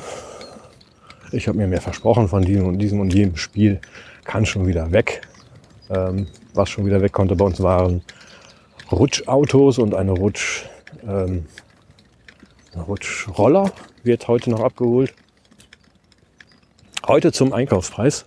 äh, 1.32 1.36
ich 1.36 1.48
habe 1.48 1.58
mir 1.58 1.68
mehr 1.68 1.82
versprochen 1.82 2.30
von 2.30 2.42
diesem 2.44 2.68
und 2.68 2.80
diesem 2.80 3.02
und 3.02 3.14
jedem 3.14 3.36
Spiel, 3.36 3.82
kann 4.24 4.46
schon 4.46 4.66
wieder 4.66 4.92
weg. 4.92 5.22
Ähm, 5.90 6.28
was 6.54 6.70
schon 6.70 6.86
wieder 6.86 7.02
weg 7.02 7.12
konnte 7.12 7.36
bei 7.36 7.46
uns 7.46 7.62
waren 7.62 8.02
Rutschautos 8.92 9.78
und 9.78 9.94
eine 9.94 10.12
Rutsch 10.12 10.66
ähm, 11.08 11.46
Rutschroller 12.76 13.72
wird 14.04 14.28
heute 14.28 14.50
noch 14.52 14.62
abgeholt. 14.62 15.14
Heute 17.08 17.32
zum 17.32 17.54
Einkaufspreis. 17.54 18.26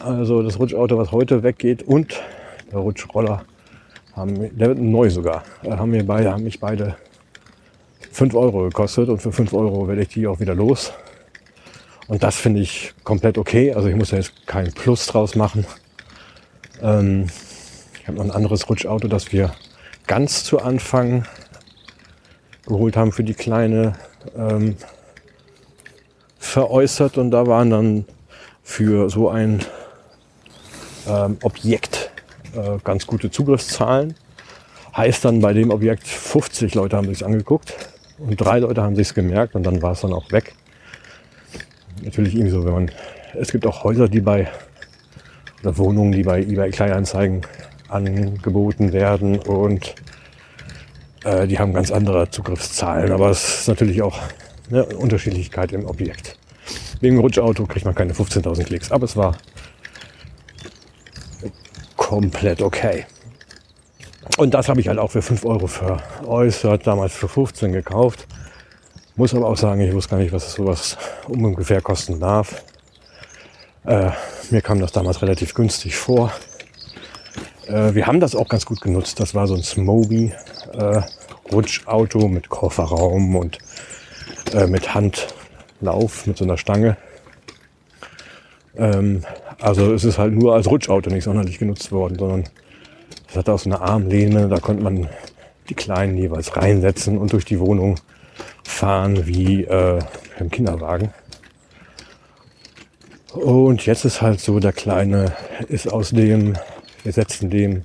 Also 0.00 0.42
das 0.42 0.58
Rutschauto, 0.58 0.98
was 0.98 1.12
heute 1.12 1.42
weggeht 1.42 1.82
und 1.82 2.20
der 2.70 2.80
Rutschroller 2.80 3.44
haben, 4.14 4.56
der 4.56 4.68
wird 4.68 4.78
neu 4.78 5.10
sogar, 5.10 5.44
haben 5.64 5.90
mir 5.90 6.04
beide, 6.04 6.32
haben 6.32 6.44
mich 6.44 6.60
beide 6.60 6.96
5 8.18 8.34
Euro 8.34 8.64
gekostet 8.64 9.08
und 9.10 9.22
für 9.22 9.30
5 9.30 9.52
Euro 9.52 9.86
werde 9.86 10.02
ich 10.02 10.08
die 10.08 10.26
auch 10.26 10.40
wieder 10.40 10.56
los. 10.56 10.92
Und 12.08 12.24
das 12.24 12.34
finde 12.34 12.60
ich 12.60 12.92
komplett 13.04 13.38
okay. 13.38 13.72
Also 13.72 13.86
ich 13.88 13.94
muss 13.94 14.10
ja 14.10 14.18
jetzt 14.18 14.44
keinen 14.44 14.72
Plus 14.72 15.06
draus 15.06 15.36
machen. 15.36 15.64
Ähm, 16.82 17.28
ich 18.00 18.08
habe 18.08 18.18
noch 18.18 18.24
ein 18.24 18.32
anderes 18.32 18.68
Rutschauto, 18.68 19.06
das 19.06 19.30
wir 19.30 19.52
ganz 20.08 20.42
zu 20.42 20.58
Anfang 20.58 21.28
geholt 22.66 22.96
haben 22.96 23.12
für 23.12 23.22
die 23.22 23.34
Kleine, 23.34 23.92
ähm, 24.36 24.74
veräußert 26.40 27.18
und 27.18 27.30
da 27.30 27.46
waren 27.46 27.70
dann 27.70 28.04
für 28.64 29.10
so 29.10 29.28
ein 29.28 29.64
ähm, 31.06 31.36
Objekt 31.42 32.10
äh, 32.56 32.78
ganz 32.82 33.06
gute 33.06 33.30
Zugriffszahlen. 33.30 34.16
Heißt 34.96 35.24
dann 35.24 35.40
bei 35.40 35.52
dem 35.52 35.70
Objekt 35.70 36.08
50 36.08 36.74
Leute 36.74 36.96
haben 36.96 37.06
sich 37.06 37.24
angeguckt 37.24 37.76
und 38.18 38.36
drei 38.36 38.58
Leute 38.58 38.82
haben 38.82 38.96
sich 38.96 39.14
gemerkt 39.14 39.54
und 39.54 39.64
dann 39.64 39.82
war 39.82 39.92
es 39.92 40.00
dann 40.00 40.12
auch 40.12 40.30
weg. 40.32 40.54
Natürlich 42.02 42.34
irgendwie 42.34 42.50
so, 42.52 42.64
wenn 42.64 42.72
man 42.72 42.90
es 43.34 43.52
gibt 43.52 43.66
auch 43.66 43.84
Häuser, 43.84 44.08
die 44.08 44.20
bei 44.20 44.48
oder 45.62 45.76
Wohnungen, 45.76 46.12
die 46.12 46.22
bei 46.22 46.40
eBay 46.40 46.70
Kleinanzeigen 46.70 47.42
angeboten 47.88 48.92
werden 48.92 49.38
und 49.38 49.94
äh, 51.24 51.46
die 51.46 51.58
haben 51.58 51.72
ganz 51.72 51.90
andere 51.90 52.30
Zugriffszahlen, 52.30 53.12
aber 53.12 53.30
es 53.30 53.60
ist 53.60 53.68
natürlich 53.68 54.02
auch 54.02 54.18
eine 54.70 54.84
Unterschiedlichkeit 54.84 55.72
im 55.72 55.86
Objekt. 55.86 56.38
Wegen 57.00 57.18
Rutschauto 57.18 57.66
kriegt 57.66 57.86
man 57.86 57.94
keine 57.94 58.12
15.000 58.12 58.64
Klicks, 58.64 58.92
aber 58.92 59.04
es 59.04 59.16
war 59.16 59.36
komplett 61.96 62.62
okay. 62.62 63.06
Und 64.36 64.54
das 64.54 64.68
habe 64.68 64.80
ich 64.80 64.88
halt 64.88 64.98
auch 64.98 65.10
für 65.10 65.22
5 65.22 65.44
Euro 65.44 65.66
veräußert, 65.66 66.86
damals 66.86 67.12
für 67.14 67.28
15 67.28 67.72
gekauft. 67.72 68.26
Muss 69.16 69.34
aber 69.34 69.48
auch 69.48 69.56
sagen, 69.56 69.80
ich 69.80 69.92
wusste 69.92 70.10
gar 70.10 70.18
nicht, 70.18 70.32
was 70.32 70.52
sowas 70.52 70.96
ungefähr 71.26 71.80
kosten 71.80 72.20
darf. 72.20 72.62
Äh, 73.84 74.10
mir 74.50 74.60
kam 74.60 74.80
das 74.80 74.92
damals 74.92 75.22
relativ 75.22 75.54
günstig 75.54 75.96
vor. 75.96 76.32
Äh, 77.66 77.94
wir 77.94 78.06
haben 78.06 78.20
das 78.20 78.36
auch 78.36 78.48
ganz 78.48 78.64
gut 78.64 78.80
genutzt. 78.80 79.18
Das 79.18 79.34
war 79.34 79.46
so 79.46 79.54
ein 79.54 79.62
Smoby 79.62 80.32
äh, 80.72 81.00
Rutschauto 81.52 82.28
mit 82.28 82.48
Kofferraum 82.48 83.34
und 83.34 83.58
äh, 84.52 84.66
mit 84.66 84.94
Handlauf, 84.94 86.26
mit 86.26 86.36
so 86.36 86.44
einer 86.44 86.58
Stange. 86.58 86.96
Ähm, 88.76 89.24
also 89.60 89.92
es 89.92 90.04
ist 90.04 90.18
halt 90.18 90.34
nur 90.34 90.54
als 90.54 90.68
Rutschauto 90.68 91.10
nicht 91.10 91.24
sonderlich 91.24 91.58
genutzt 91.58 91.90
worden, 91.90 92.18
sondern 92.18 92.44
es 93.28 93.36
hat 93.36 93.48
auch 93.48 93.58
so 93.58 93.70
eine 93.70 93.80
Armlehne, 93.80 94.48
da 94.48 94.58
konnte 94.58 94.82
man 94.82 95.08
die 95.68 95.74
Kleinen 95.74 96.16
jeweils 96.16 96.56
reinsetzen 96.56 97.18
und 97.18 97.32
durch 97.32 97.44
die 97.44 97.60
Wohnung 97.60 97.96
fahren 98.64 99.26
wie 99.26 99.64
äh, 99.64 99.98
im 100.38 100.50
Kinderwagen. 100.50 101.12
Und 103.32 103.84
jetzt 103.84 104.04
ist 104.04 104.22
halt 104.22 104.40
so, 104.40 104.58
der 104.58 104.72
Kleine 104.72 105.32
ist 105.68 105.92
aus 105.92 106.10
dem, 106.10 106.54
wir 107.02 107.12
setzen 107.12 107.50
den 107.50 107.82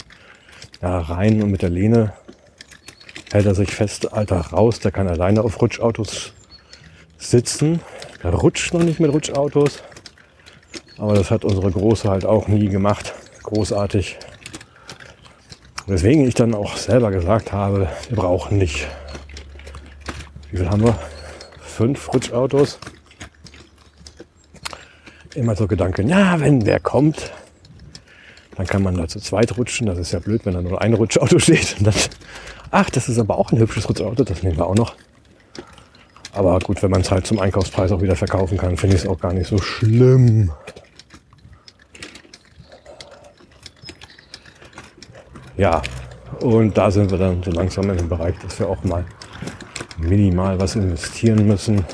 ja, 0.82 1.00
rein 1.00 1.44
und 1.44 1.52
mit 1.52 1.62
der 1.62 1.70
Lehne 1.70 2.14
hält 3.32 3.46
er 3.46 3.56
sich 3.56 3.72
fest, 3.72 4.14
Alter, 4.14 4.38
raus, 4.38 4.80
der 4.80 4.92
kann 4.92 5.08
alleine 5.08 5.42
auf 5.42 5.62
Rutschautos 5.62 6.34
sitzen. 7.18 7.82
Der 8.22 8.32
rutscht 8.34 8.74
noch 8.74 8.84
nicht 8.84 9.00
mit 9.00 9.12
Rutschautos. 9.12 9.84
Aber 10.98 11.16
das 11.16 11.32
hat 11.32 11.44
unsere 11.44 11.72
Große 11.72 12.10
halt 12.10 12.26
auch 12.26 12.48
nie 12.48 12.70
gemacht. 12.70 13.14
Großartig. 13.44 14.20
Weswegen 15.88 16.26
ich 16.26 16.34
dann 16.34 16.54
auch 16.56 16.78
selber 16.78 17.12
gesagt 17.12 17.52
habe, 17.52 17.90
wir 18.10 18.18
brauchen 18.18 18.58
nicht. 18.58 18.88
Wie 20.50 20.58
viel 20.58 20.70
haben 20.70 20.84
wir? 20.84 20.98
Fünf 21.62 22.14
Rutschautos. 22.14 22.80
Immer 25.36 25.56
so 25.56 25.68
Gedanken, 25.68 26.08
ja, 26.08 26.40
wenn 26.40 26.66
wer 26.66 26.80
kommt, 26.80 27.32
dann 28.56 28.68
kann 28.68 28.84
man 28.84 28.96
da 28.96 29.08
zu 29.08 29.20
zweit 29.20 29.58
rutschen. 29.58 29.88
Das 29.88 29.98
ist 29.98 30.12
ja 30.12 30.20
blöd, 30.20 30.46
wenn 30.46 30.54
da 30.54 30.62
nur 30.62 30.82
ein 30.82 30.94
Rutschauto 30.94 31.40
steht. 31.40 31.76
Dann 31.82 31.94
Ach, 32.76 32.90
das 32.90 33.08
ist 33.08 33.20
aber 33.20 33.38
auch 33.38 33.52
ein 33.52 33.60
hübsches 33.60 33.88
Rutschauto, 33.88 34.24
das 34.24 34.42
nehmen 34.42 34.58
wir 34.58 34.66
auch 34.66 34.74
noch. 34.74 34.96
Aber 36.32 36.58
gut, 36.58 36.82
wenn 36.82 36.90
man 36.90 37.02
es 37.02 37.12
halt 37.12 37.28
zum 37.28 37.38
Einkaufspreis 37.38 37.92
auch 37.92 38.02
wieder 38.02 38.16
verkaufen 38.16 38.58
kann, 38.58 38.78
finde 38.78 38.96
ich 38.96 39.04
es 39.04 39.08
auch 39.08 39.20
gar 39.20 39.32
nicht 39.32 39.46
so 39.46 39.60
schlimm. 39.60 40.52
Ja, 45.58 45.82
und 46.42 46.78
da 46.78 46.90
sind 46.90 47.12
wir 47.12 47.18
dann 47.18 47.44
so 47.44 47.52
langsam 47.52 47.90
in 47.90 47.98
dem 47.98 48.10
Bereich, 48.10 48.36
dass 48.42 48.60
wir 48.60 48.68
auch 48.68 48.84
mal 48.84 49.06
minimal 49.98 50.60
was 50.60 50.76
investieren 50.76 51.48
müssen. 51.48 51.86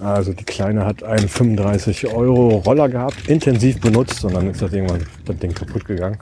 Also 0.00 0.32
die 0.32 0.44
Kleine 0.44 0.84
hat 0.84 1.02
einen 1.02 1.28
35 1.28 2.06
Euro 2.14 2.58
Roller 2.58 2.88
gehabt, 2.88 3.28
intensiv 3.28 3.80
benutzt 3.80 4.24
und 4.24 4.34
dann 4.34 4.50
ist 4.50 4.62
das 4.62 4.72
irgendwann 4.72 5.06
das 5.24 5.36
Ding 5.38 5.52
kaputt 5.52 5.84
gegangen. 5.84 6.18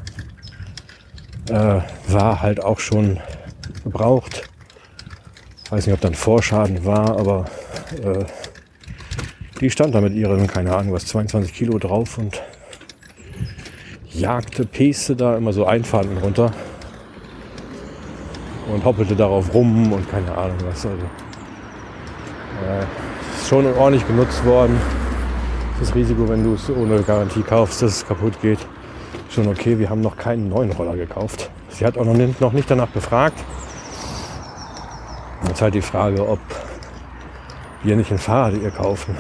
Äh, 1.51 1.81
war 2.09 2.41
halt 2.41 2.63
auch 2.63 2.79
schon 2.79 3.19
gebraucht. 3.85 4.49
Weiß 5.71 5.87
nicht, 5.87 5.95
ob 5.95 6.01
dann 6.01 6.15
Vorschaden 6.15 6.85
war, 6.85 7.19
aber 7.19 7.47
äh, 8.03 8.25
die 9.61 9.71
stand 9.71 9.95
da 9.95 10.01
mit 10.01 10.15
ihren, 10.15 10.47
keine 10.47 10.75
Ahnung, 10.75 10.93
was 10.93 11.07
22 11.07 11.53
Kilo 11.53 11.79
drauf 11.79 12.19
und 12.19 12.43
jagte, 14.15 14.65
peste 14.65 15.17
da 15.17 15.37
immer 15.37 15.53
so 15.53 15.67
Einfahrten 15.67 16.19
runter 16.19 16.53
und 18.73 18.85
hoppelte 18.85 19.17
darauf 19.17 19.53
rum 19.55 19.93
und 19.93 20.11
keine 20.11 20.37
Ahnung 20.37 20.57
was. 20.67 20.87
Also 20.87 20.97
äh, 22.67 22.83
ist 23.37 23.49
schon 23.49 23.67
ordentlich 23.75 24.07
genutzt 24.07 24.45
worden. 24.45 24.79
das 25.81 25.95
Risiko, 25.95 26.29
wenn 26.29 26.45
du 26.45 26.55
es 26.55 26.71
ohne 26.71 27.03
Garantie 27.03 27.43
kaufst, 27.43 27.83
dass 27.83 27.97
es 27.97 28.07
kaputt 28.07 28.41
geht, 28.41 28.59
schon 29.31 29.49
okay. 29.49 29.79
Wir 29.79 29.91
haben 29.91 30.01
noch 30.01 30.17
keinen 30.17 30.49
neuen 30.49 30.71
Roller 30.73 30.97
gekauft. 30.97 31.51
Sie 31.71 31.85
hat 31.85 31.99
auch 31.99 32.05
noch 32.05 32.15
nicht, 32.15 32.71
danach 32.71 32.93
gefragt. 32.93 33.39
Jetzt 35.49 35.61
halt 35.61 35.75
die 35.75 35.83
Frage, 35.83 36.29
ob 36.29 36.39
wir 37.83 37.97
nicht 37.97 38.13
ein 38.13 38.19
Fahrrad 38.19 38.55
ihr 38.55 38.71
kaufen. 38.71 39.17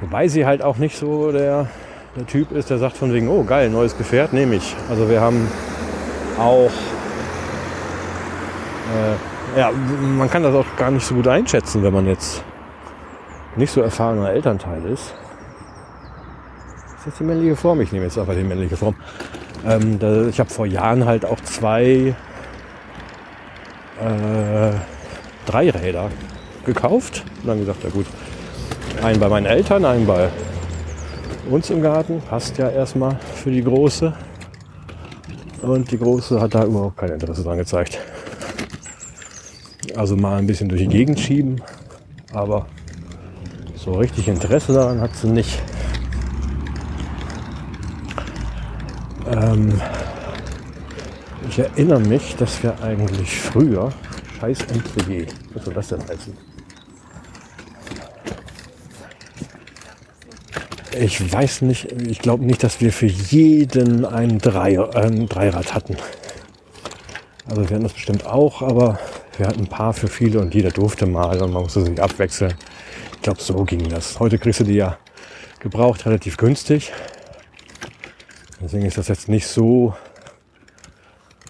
Wobei 0.00 0.28
sie 0.28 0.44
halt 0.44 0.62
auch 0.62 0.76
nicht 0.76 0.96
so 0.96 1.32
der, 1.32 1.68
der 2.16 2.26
Typ 2.26 2.52
ist, 2.52 2.70
der 2.70 2.78
sagt 2.78 2.96
von 2.96 3.12
wegen, 3.12 3.28
oh 3.28 3.42
geil, 3.44 3.70
neues 3.70 3.96
Gefährt, 3.96 4.32
nehme 4.32 4.56
ich. 4.56 4.76
Also 4.88 5.08
wir 5.08 5.20
haben 5.20 5.48
auch, 6.38 6.70
äh, 8.94 9.58
ja, 9.58 9.70
man 9.70 10.30
kann 10.30 10.42
das 10.42 10.54
auch 10.54 10.66
gar 10.76 10.90
nicht 10.90 11.04
so 11.04 11.14
gut 11.14 11.26
einschätzen, 11.26 11.82
wenn 11.82 11.92
man 11.92 12.06
jetzt 12.06 12.42
nicht 13.56 13.72
so 13.72 13.80
erfahrener 13.80 14.30
Elternteil 14.30 14.84
ist. 14.86 15.14
Ist 16.98 17.06
das 17.06 17.18
die 17.18 17.24
männliche 17.24 17.56
Form? 17.56 17.80
Ich 17.80 17.92
nehme 17.92 18.04
jetzt 18.04 18.18
einfach 18.18 18.34
die 18.34 18.44
männliche 18.44 18.76
Form. 18.76 18.94
Ähm, 19.66 19.98
da, 19.98 20.26
ich 20.26 20.38
habe 20.40 20.50
vor 20.50 20.66
Jahren 20.66 21.04
halt 21.06 21.24
auch 21.24 21.40
zwei 21.40 22.14
äh, 24.00 24.70
Dreiräder 25.46 26.10
gekauft 26.64 27.24
und 27.42 27.48
dann 27.48 27.58
gesagt, 27.58 27.82
ja 27.84 27.90
gut, 27.90 28.06
einen 29.02 29.20
bei 29.20 29.28
meinen 29.28 29.46
Eltern, 29.46 29.84
einen 29.84 30.06
bei 30.06 30.30
uns 31.50 31.70
im 31.70 31.82
Garten, 31.82 32.20
passt 32.28 32.58
ja 32.58 32.68
erstmal 32.68 33.16
für 33.16 33.50
die 33.50 33.62
Große. 33.62 34.12
Und 35.62 35.90
die 35.90 35.98
Große 35.98 36.40
hat 36.40 36.54
da 36.54 36.64
überhaupt 36.64 36.96
kein 36.96 37.10
Interesse 37.10 37.42
dran 37.42 37.58
gezeigt. 37.58 37.98
Also 39.96 40.16
mal 40.16 40.38
ein 40.38 40.46
bisschen 40.46 40.68
durch 40.68 40.82
die 40.82 40.88
Gegend 40.88 41.20
schieben, 41.20 41.60
aber 42.32 42.66
so 43.76 43.92
richtig 43.92 44.28
Interesse 44.28 44.72
daran 44.72 45.00
hat 45.00 45.14
sie 45.14 45.28
nicht. 45.28 45.62
Ähm, 49.30 49.80
ich 51.48 51.58
erinnere 51.58 52.00
mich, 52.00 52.36
dass 52.36 52.62
wir 52.62 52.82
eigentlich 52.82 53.38
früher 53.38 53.90
scheiß 54.40 54.58
MCG, 54.72 55.26
was 55.54 55.64
soll 55.64 55.74
das 55.74 55.88
denn 55.88 56.00
heißen? 56.00 56.53
Ich 61.00 61.32
weiß 61.32 61.62
nicht, 61.62 61.90
ich 62.02 62.20
glaube 62.20 62.44
nicht, 62.44 62.62
dass 62.62 62.80
wir 62.80 62.92
für 62.92 63.06
jeden 63.06 64.04
ein, 64.04 64.38
Dreier, 64.38 64.94
äh, 64.94 65.06
ein 65.06 65.28
Dreirad 65.28 65.74
hatten. 65.74 65.96
Also 67.46 67.62
wir 67.62 67.74
hatten 67.74 67.82
das 67.82 67.94
bestimmt 67.94 68.26
auch, 68.26 68.62
aber 68.62 68.98
wir 69.36 69.46
hatten 69.48 69.60
ein 69.60 69.68
paar 69.68 69.92
für 69.92 70.08
viele 70.08 70.40
und 70.40 70.54
jeder 70.54 70.70
durfte 70.70 71.06
mal 71.06 71.42
und 71.42 71.52
man 71.52 71.64
musste 71.64 71.84
sich 71.84 72.00
abwechseln. 72.00 72.54
Ich 73.14 73.22
glaube, 73.22 73.40
so 73.40 73.64
ging 73.64 73.88
das. 73.88 74.20
Heute 74.20 74.38
kriegst 74.38 74.60
du 74.60 74.64
die 74.64 74.74
ja 74.74 74.98
gebraucht 75.60 76.06
relativ 76.06 76.36
günstig. 76.36 76.92
Deswegen 78.60 78.86
ist 78.86 78.96
das 78.96 79.08
jetzt 79.08 79.28
nicht 79.28 79.46
so, 79.46 79.94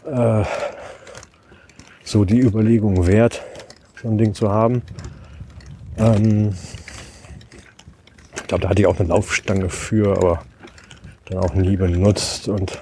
äh, 0.06 0.44
so 2.02 2.24
die 2.24 2.40
Überlegung 2.40 3.06
wert, 3.06 3.42
so 4.00 4.08
ein 4.08 4.16
Ding 4.16 4.32
zu 4.32 4.50
haben. 4.50 4.82
Ähm, 5.98 6.54
glaube, 8.54 8.62
da 8.62 8.68
hatte 8.68 8.82
ich 8.82 8.86
auch 8.86 9.00
eine 9.00 9.08
Laufstange 9.08 9.68
für, 9.68 10.16
aber 10.16 10.44
dann 11.26 11.38
auch 11.38 11.54
nie 11.54 11.76
benutzt. 11.76 12.48
Und 12.48 12.80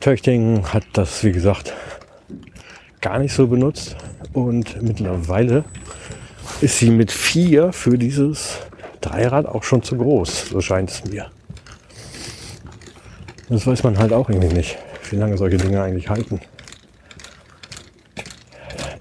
Töchting 0.00 0.64
hat 0.72 0.84
das, 0.94 1.22
wie 1.22 1.32
gesagt, 1.32 1.74
gar 3.00 3.18
nicht 3.18 3.34
so 3.34 3.46
benutzt. 3.46 3.96
Und 4.32 4.80
mittlerweile 4.80 5.64
ist 6.60 6.78
sie 6.78 6.90
mit 6.90 7.12
vier 7.12 7.72
für 7.72 7.98
dieses 7.98 8.60
Dreirad 9.00 9.46
auch 9.46 9.64
schon 9.64 9.82
zu 9.82 9.96
groß, 9.96 10.50
so 10.50 10.60
scheint 10.60 10.90
es 10.90 11.04
mir. 11.04 11.30
Das 13.48 13.66
weiß 13.66 13.82
man 13.82 13.98
halt 13.98 14.12
auch 14.12 14.28
irgendwie 14.30 14.54
nicht, 14.54 14.78
wie 15.10 15.16
lange 15.16 15.36
solche 15.36 15.56
Dinge 15.56 15.82
eigentlich 15.82 16.08
halten. 16.08 16.40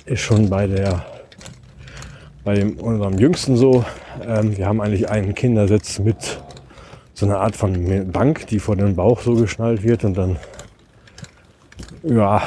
Ist 0.05 0.21
schon 0.21 0.49
bei 0.49 0.65
der 0.65 1.05
bei 2.43 2.55
dem, 2.55 2.79
unserem 2.79 3.19
Jüngsten 3.19 3.55
so, 3.55 3.85
ähm, 4.29 4.57
wir 4.57 4.67
haben 4.67 4.81
eigentlich 4.81 5.09
einen 5.09 5.33
Kindersitz 5.33 5.99
mit 5.99 6.41
so 7.13 7.25
einer 7.25 7.39
Art 7.39 7.55
von 7.55 8.11
Bank, 8.11 8.47
die 8.47 8.59
vor 8.59 8.75
den 8.75 8.95
Bauch 8.95 9.21
so 9.21 9.35
geschnallt 9.35 9.83
wird 9.83 10.05
und 10.05 10.17
dann 10.17 10.37
ja, 12.03 12.41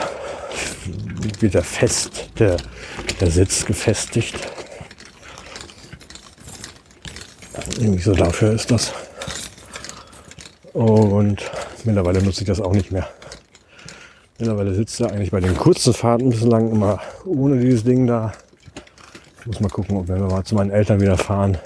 wird 1.40 1.54
er 1.54 1.62
fest, 1.62 2.30
der, 2.38 2.56
der 3.20 3.30
Sitz 3.30 3.66
gefestigt. 3.66 4.36
Irgendwie 7.78 8.02
so 8.02 8.14
dafür 8.14 8.52
ist 8.52 8.70
das. 8.70 8.92
Und 10.72 11.50
mittlerweile 11.84 12.22
nutze 12.22 12.42
ich 12.42 12.46
das 12.46 12.60
auch 12.60 12.72
nicht 12.72 12.92
mehr. 12.92 13.08
Mittlerweile 14.38 14.74
sitzt 14.74 15.00
er 15.00 15.10
eigentlich 15.10 15.30
bei 15.30 15.40
den 15.40 15.56
kurzen 15.56 15.92
Fahrten 15.92 16.30
bislang 16.30 16.70
immer 16.70 17.00
ohne 17.26 17.60
dieses 17.60 17.84
Ding 17.84 18.06
da. 18.06 18.32
Ich 19.40 19.46
muss 19.46 19.60
mal 19.60 19.68
gucken, 19.68 19.96
ob 19.96 20.08
wir 20.08 20.16
mal 20.16 20.44
zu 20.44 20.54
meinen 20.54 20.70
Eltern 20.70 21.00
wieder 21.00 21.18
fahren, 21.18 21.58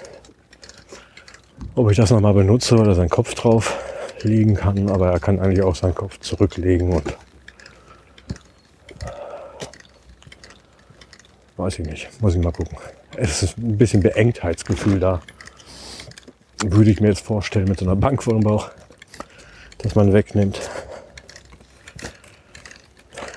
ob 1.76 1.90
ich 1.90 1.96
das 1.96 2.10
nochmal 2.10 2.34
benutze 2.34 2.76
oder 2.76 2.94
sein 2.94 3.08
Kopf 3.08 3.34
drauf 3.34 3.78
liegen 4.22 4.54
kann. 4.54 4.90
Aber 4.90 5.12
er 5.12 5.20
kann 5.20 5.38
eigentlich 5.38 5.62
auch 5.62 5.76
seinen 5.76 5.94
Kopf 5.94 6.18
zurücklegen 6.18 6.92
und 6.92 7.16
weiß 11.56 11.78
ich 11.78 11.86
nicht. 11.86 12.08
Muss 12.20 12.34
ich 12.34 12.42
mal 12.42 12.52
gucken. 12.52 12.76
Es 13.16 13.42
ist 13.42 13.58
ein 13.58 13.78
bisschen 13.78 14.02
Beengtheitsgefühl 14.02 14.98
da. 14.98 15.22
Würde 16.64 16.90
ich 16.90 17.00
mir 17.00 17.08
jetzt 17.08 17.24
vorstellen 17.24 17.68
mit 17.68 17.78
so 17.78 17.84
einer 17.84 17.96
Bank 17.96 18.22
vor 18.22 18.32
dem 18.32 18.42
Bauch, 18.42 18.70
dass 19.78 19.94
man 19.94 20.12
wegnimmt. 20.12 20.60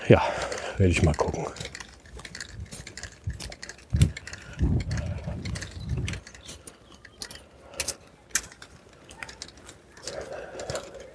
Ja, 0.08 0.22
werde 0.78 0.92
ich 0.92 1.04
mal 1.04 1.14
gucken. 1.14 1.46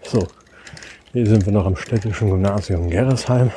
So, 0.04 0.28
hier 1.14 1.26
sind 1.26 1.46
wir 1.46 1.52
noch 1.52 1.64
am 1.64 1.76
städtischen 1.76 2.28
Gymnasium 2.28 2.90
Gerresheim. 2.90 3.52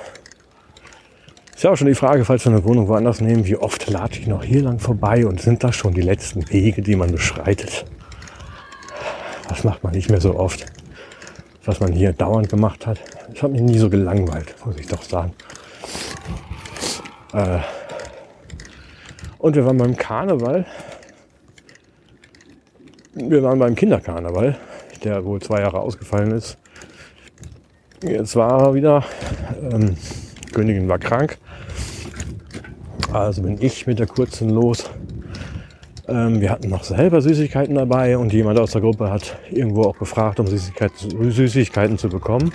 Ist 1.56 1.64
ja 1.64 1.72
auch 1.72 1.76
schon 1.76 1.88
die 1.88 1.96
Frage, 1.96 2.24
falls 2.24 2.46
wir 2.46 2.52
eine 2.52 2.64
Wohnung 2.64 2.88
woanders 2.88 3.20
nehmen, 3.20 3.48
wie 3.48 3.58
oft 3.58 3.90
lade 3.90 4.14
ich 4.20 4.28
noch 4.28 4.44
hier 4.44 4.62
lang 4.62 4.78
vorbei 4.78 5.26
und 5.26 5.42
sind 5.42 5.64
das 5.64 5.76
schon 5.76 5.96
die 5.96 6.04
letzten 6.04 6.48
Wege, 6.52 6.84
die 6.84 6.96
man 6.96 7.12
beschreitet? 7.12 7.86
Das 9.50 9.64
macht 9.64 9.84
man 9.84 9.94
nicht 9.94 10.08
mehr 10.08 10.22
so 10.22 10.36
oft, 10.36 10.68
was 11.66 11.80
man 11.80 11.94
hier 11.94 12.14
dauernd 12.14 12.48
gemacht 12.48 12.86
hat. 12.86 13.00
Das 13.34 13.42
hat 13.42 13.52
mich 13.52 13.62
nie 13.62 13.80
so 13.80 13.90
gelangweilt, 13.90 14.54
muss 14.64 14.78
ich 14.78 14.86
doch 14.86 15.02
sagen. 15.02 15.34
Äh 17.34 17.58
und 19.40 19.56
wir 19.56 19.66
waren 19.66 19.78
beim 19.78 19.98
Karneval. 19.98 20.68
Wir 23.16 23.42
waren 23.42 23.58
beim 23.58 23.74
Kinderkarneval 23.74 24.58
der 25.04 25.24
wohl 25.26 25.42
zwei 25.42 25.62
Jahre 25.62 25.80
ausgefallen 25.80 26.32
ist. 26.32 26.58
Jetzt 28.04 28.36
war 28.36 28.62
er 28.62 28.74
wieder. 28.76 29.04
Ähm, 29.72 29.98
Königin 30.54 30.88
war 30.88 31.00
krank. 31.00 31.38
Also 33.12 33.42
bin 33.42 33.58
ich 33.60 33.88
mit 33.88 33.98
der 33.98 34.06
kurzen 34.06 34.50
los. 34.50 34.90
Ähm, 36.08 36.40
wir 36.40 36.52
hatten 36.52 36.70
noch 36.70 36.84
selber 36.84 37.22
Süßigkeiten 37.22 37.76
dabei 37.76 38.18
und 38.18 38.32
jemand 38.34 38.60
aus 38.60 38.72
der 38.72 38.82
Gruppe 38.82 39.10
hat 39.10 39.38
irgendwo 39.50 39.84
auch 39.84 39.98
gefragt, 39.98 40.40
um 40.40 40.48
Süßigkeiten, 40.48 41.32
Süßigkeiten 41.32 41.98
zu 41.98 42.10
bekommen. 42.10 42.54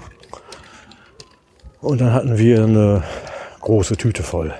Und 1.80 2.00
dann 2.00 2.12
hatten 2.12 2.38
wir 2.38 2.62
eine 2.62 3.02
große 3.60 3.96
Tüte 3.96 4.22
voll. 4.22 4.54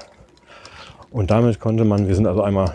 Und 1.10 1.30
damit 1.30 1.60
konnte 1.60 1.84
man, 1.84 2.08
wir 2.08 2.16
sind 2.16 2.26
also 2.26 2.42
einmal 2.42 2.74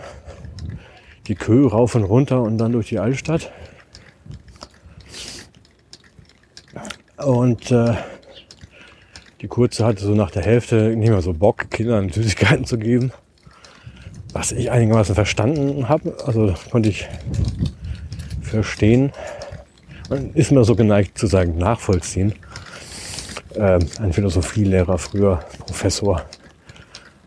die 1.26 1.34
Kö 1.34 1.66
rauf 1.66 1.94
und 1.94 2.04
runter 2.04 2.40
und 2.40 2.56
dann 2.56 2.72
durch 2.72 2.88
die 2.88 2.98
Altstadt. 2.98 3.52
Und 7.28 7.70
äh, 7.70 7.92
die 9.42 9.48
Kurze 9.48 9.84
hatte 9.84 10.02
so 10.02 10.14
nach 10.14 10.30
der 10.30 10.42
Hälfte 10.42 10.96
nicht 10.96 11.10
mehr 11.10 11.20
so 11.20 11.34
Bock, 11.34 11.70
Kindern 11.70 12.08
Süßigkeiten 12.08 12.64
zu 12.64 12.78
geben. 12.78 13.12
Was 14.32 14.50
ich 14.50 14.70
einigermaßen 14.70 15.14
verstanden 15.14 15.90
habe. 15.90 16.16
Also 16.24 16.54
konnte 16.70 16.88
ich 16.88 17.06
verstehen. 18.40 19.12
Man 20.08 20.32
ist 20.32 20.52
mir 20.52 20.64
so 20.64 20.74
geneigt 20.74 21.18
zu 21.18 21.26
sagen, 21.26 21.58
nachvollziehen. 21.58 22.32
Ähm, 23.56 23.86
ein 24.00 24.14
Philosophielehrer, 24.14 24.96
früher 24.96 25.40
Professor, 25.66 26.22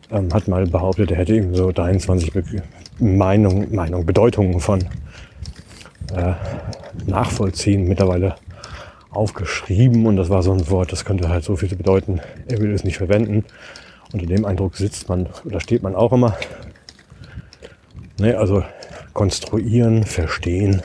ähm, 0.09 0.33
hat 0.33 0.47
mal 0.47 0.65
behauptet, 0.65 1.11
er 1.11 1.17
hätte 1.17 1.35
eben 1.35 1.53
so 1.53 1.71
23 1.71 2.33
Be 2.33 2.43
Meinung, 2.97 3.71
Meinung, 3.71 4.03
Bedeutungen 4.03 4.59
von 4.61 4.79
äh, 6.15 6.33
Nachvollziehen 7.05 7.87
mittlerweile 7.87 8.35
aufgeschrieben 9.12 10.06
und 10.06 10.15
das 10.15 10.30
war 10.30 10.41
so 10.41 10.52
ein 10.54 10.69
Wort, 10.69 10.91
das 10.91 11.06
könnte 11.06 11.30
halt 11.30 11.43
so 11.43 11.56
viel 11.56 11.76
bedeuten, 11.76 12.21
er 12.47 12.60
will 12.60 12.74
es 12.74 12.84
nicht 12.84 12.97
verwenden. 12.97 13.45
Unter 14.13 14.26
dem 14.26 14.45
Eindruck 14.45 14.76
sitzt 14.76 15.08
man 15.10 15.30
oder 15.45 15.60
steht 15.60 15.84
man 15.84 15.95
auch 15.95 16.12
immer. 16.12 16.38
Ne, 18.19 18.38
also 18.38 18.63
konstruieren, 19.13 20.04
verstehen. 20.04 20.82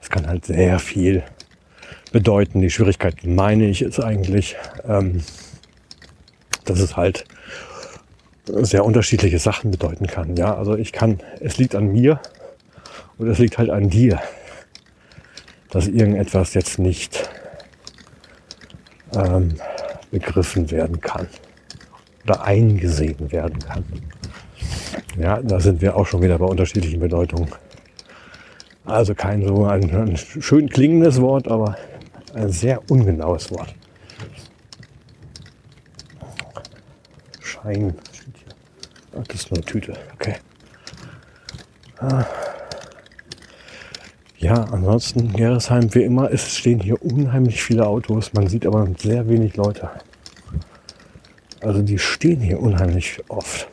Es 0.00 0.10
kann 0.10 0.26
halt 0.26 0.44
sehr 0.44 0.78
viel 0.78 1.22
bedeuten. 2.12 2.60
Die 2.60 2.70
Schwierigkeit, 2.70 3.24
meine 3.24 3.66
ich, 3.66 3.82
ist 3.82 4.00
eigentlich, 4.00 4.56
ähm, 4.86 5.22
dass 6.64 6.80
es 6.80 6.96
halt 6.96 7.24
sehr 8.46 8.84
unterschiedliche 8.84 9.38
Sachen 9.38 9.70
bedeuten 9.70 10.06
kann. 10.06 10.36
Ja, 10.36 10.56
also 10.56 10.76
ich 10.76 10.92
kann, 10.92 11.20
es 11.40 11.56
liegt 11.56 11.74
an 11.74 11.92
mir 11.92 12.20
und 13.16 13.28
es 13.28 13.38
liegt 13.38 13.58
halt 13.58 13.70
an 13.70 13.88
dir, 13.88 14.20
dass 15.74 15.88
irgendetwas 15.88 16.54
jetzt 16.54 16.78
nicht 16.78 17.28
ähm, 19.14 19.54
begriffen 20.12 20.70
werden 20.70 21.00
kann 21.00 21.26
oder 22.22 22.44
eingesehen 22.44 23.30
werden 23.32 23.58
kann. 23.58 23.84
Ja, 25.18 25.42
da 25.42 25.58
sind 25.58 25.82
wir 25.82 25.96
auch 25.96 26.06
schon 26.06 26.22
wieder 26.22 26.38
bei 26.38 26.46
unterschiedlichen 26.46 27.00
Bedeutungen. 27.00 27.48
Also 28.84 29.14
kein 29.16 29.44
so 29.44 29.66
ein, 29.66 29.90
ein 29.90 30.16
schön 30.16 30.68
klingendes 30.68 31.20
Wort, 31.20 31.48
aber 31.48 31.76
ein 32.34 32.50
sehr 32.50 32.80
ungenaues 32.88 33.50
Wort. 33.50 33.74
Schein 37.40 37.96
das 39.12 39.36
ist 39.36 39.50
nur 39.50 39.58
eine 39.58 39.64
Tüte. 39.64 39.94
Okay. 40.14 40.36
Ah. 41.98 42.24
Ja, 44.44 44.62
ansonsten 44.64 45.32
Geresheim 45.32 45.94
wie 45.94 46.02
immer. 46.02 46.30
Es 46.30 46.54
stehen 46.54 46.78
hier 46.78 47.02
unheimlich 47.02 47.62
viele 47.62 47.86
Autos. 47.86 48.34
Man 48.34 48.46
sieht 48.46 48.66
aber 48.66 48.86
sehr 48.98 49.26
wenig 49.26 49.56
Leute. 49.56 49.88
Also 51.62 51.80
die 51.80 51.98
stehen 51.98 52.42
hier 52.42 52.60
unheimlich 52.60 53.22
oft. 53.28 53.66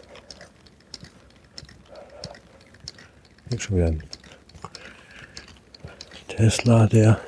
Hier 3.49 3.59
schon 3.59 3.75
wieder 3.75 3.87
ein 3.87 4.03
Tesla, 6.29 6.87
der 6.87 7.19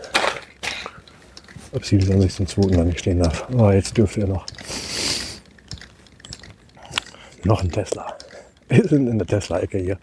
ab 1.73 1.81
27.02. 1.81 2.73
gar 2.73 2.85
nicht 2.85 2.99
stehen 2.99 3.19
darf. 3.19 3.49
Aber 3.49 3.73
jetzt 3.73 3.97
dürfte 3.97 4.21
er 4.21 4.27
noch. 4.27 4.45
Noch 7.43 7.61
ein 7.61 7.69
Tesla. 7.69 8.15
Wir 8.69 8.87
sind 8.87 9.09
in 9.09 9.17
der 9.17 9.27
Tesla-Ecke 9.27 9.79
hier. 9.79 9.99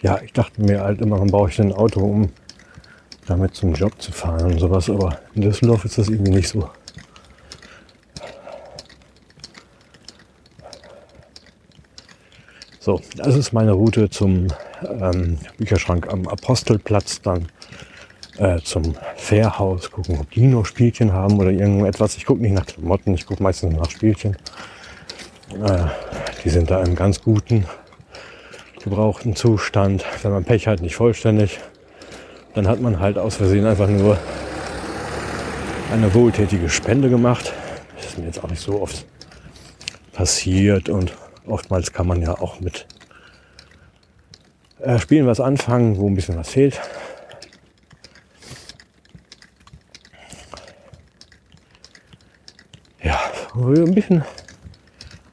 Ja, 0.00 0.20
ich 0.22 0.32
dachte 0.32 0.62
mir 0.62 0.80
halt 0.80 1.00
immer, 1.00 1.18
dann 1.18 1.28
brauche 1.28 1.50
ich 1.50 1.60
ein 1.60 1.72
Auto, 1.72 2.00
um 2.00 2.30
damit 3.26 3.54
zum 3.54 3.74
Job 3.74 4.00
zu 4.00 4.12
fahren 4.12 4.52
und 4.52 4.58
sowas. 4.58 4.88
Aber 4.88 5.18
in 5.34 5.42
Düsseldorf 5.42 5.84
ist 5.84 5.98
das 5.98 6.08
irgendwie 6.08 6.32
nicht 6.32 6.48
so. 6.48 6.68
So, 12.80 13.02
das 13.16 13.36
ist 13.36 13.52
meine 13.52 13.72
Route 13.72 14.08
zum 14.08 14.46
ähm, 14.82 15.38
Bücherschrank 15.58 16.10
am 16.10 16.26
Apostelplatz, 16.26 17.20
dann 17.20 17.48
äh, 18.38 18.60
zum 18.62 18.94
Fairhaus, 19.16 19.90
gucken, 19.90 20.18
ob 20.20 20.30
die 20.30 20.46
noch 20.46 20.64
Spielchen 20.64 21.12
haben 21.12 21.38
oder 21.38 21.50
irgendetwas. 21.50 22.16
Ich 22.16 22.24
gucke 22.24 22.40
nicht 22.40 22.54
nach 22.54 22.64
Klamotten, 22.64 23.12
ich 23.14 23.26
gucke 23.26 23.42
meistens 23.42 23.74
nach 23.74 23.90
Spielchen. 23.90 24.36
Äh, 25.62 25.84
die 26.44 26.48
sind 26.48 26.70
da 26.70 26.82
im 26.82 26.94
ganz 26.94 27.20
guten, 27.20 27.66
gebrauchten 28.82 29.36
Zustand. 29.36 30.04
Wenn 30.22 30.32
man 30.32 30.44
Pech 30.44 30.66
hat, 30.66 30.80
nicht 30.80 30.96
vollständig, 30.96 31.58
dann 32.54 32.68
hat 32.68 32.80
man 32.80 33.00
halt 33.00 33.18
aus 33.18 33.36
Versehen 33.36 33.66
einfach 33.66 33.88
nur 33.88 34.18
eine 35.92 36.12
wohltätige 36.14 36.68
Spende 36.68 37.08
gemacht. 37.08 37.52
Das 37.96 38.06
ist 38.06 38.18
mir 38.18 38.26
jetzt 38.26 38.42
auch 38.42 38.50
nicht 38.50 38.62
so 38.62 38.80
oft 38.80 39.06
passiert 40.12 40.88
und 40.88 41.12
oftmals 41.46 41.92
kann 41.92 42.06
man 42.06 42.20
ja 42.20 42.32
auch 42.32 42.60
mit 42.60 42.86
äh, 44.80 44.98
Spielen 44.98 45.26
was 45.26 45.40
anfangen, 45.40 45.96
wo 45.96 46.08
ein 46.08 46.14
bisschen 46.14 46.36
was 46.36 46.50
fehlt. 46.50 46.80
Ja, 53.02 53.18
ein 53.54 53.94
bisschen 53.94 54.24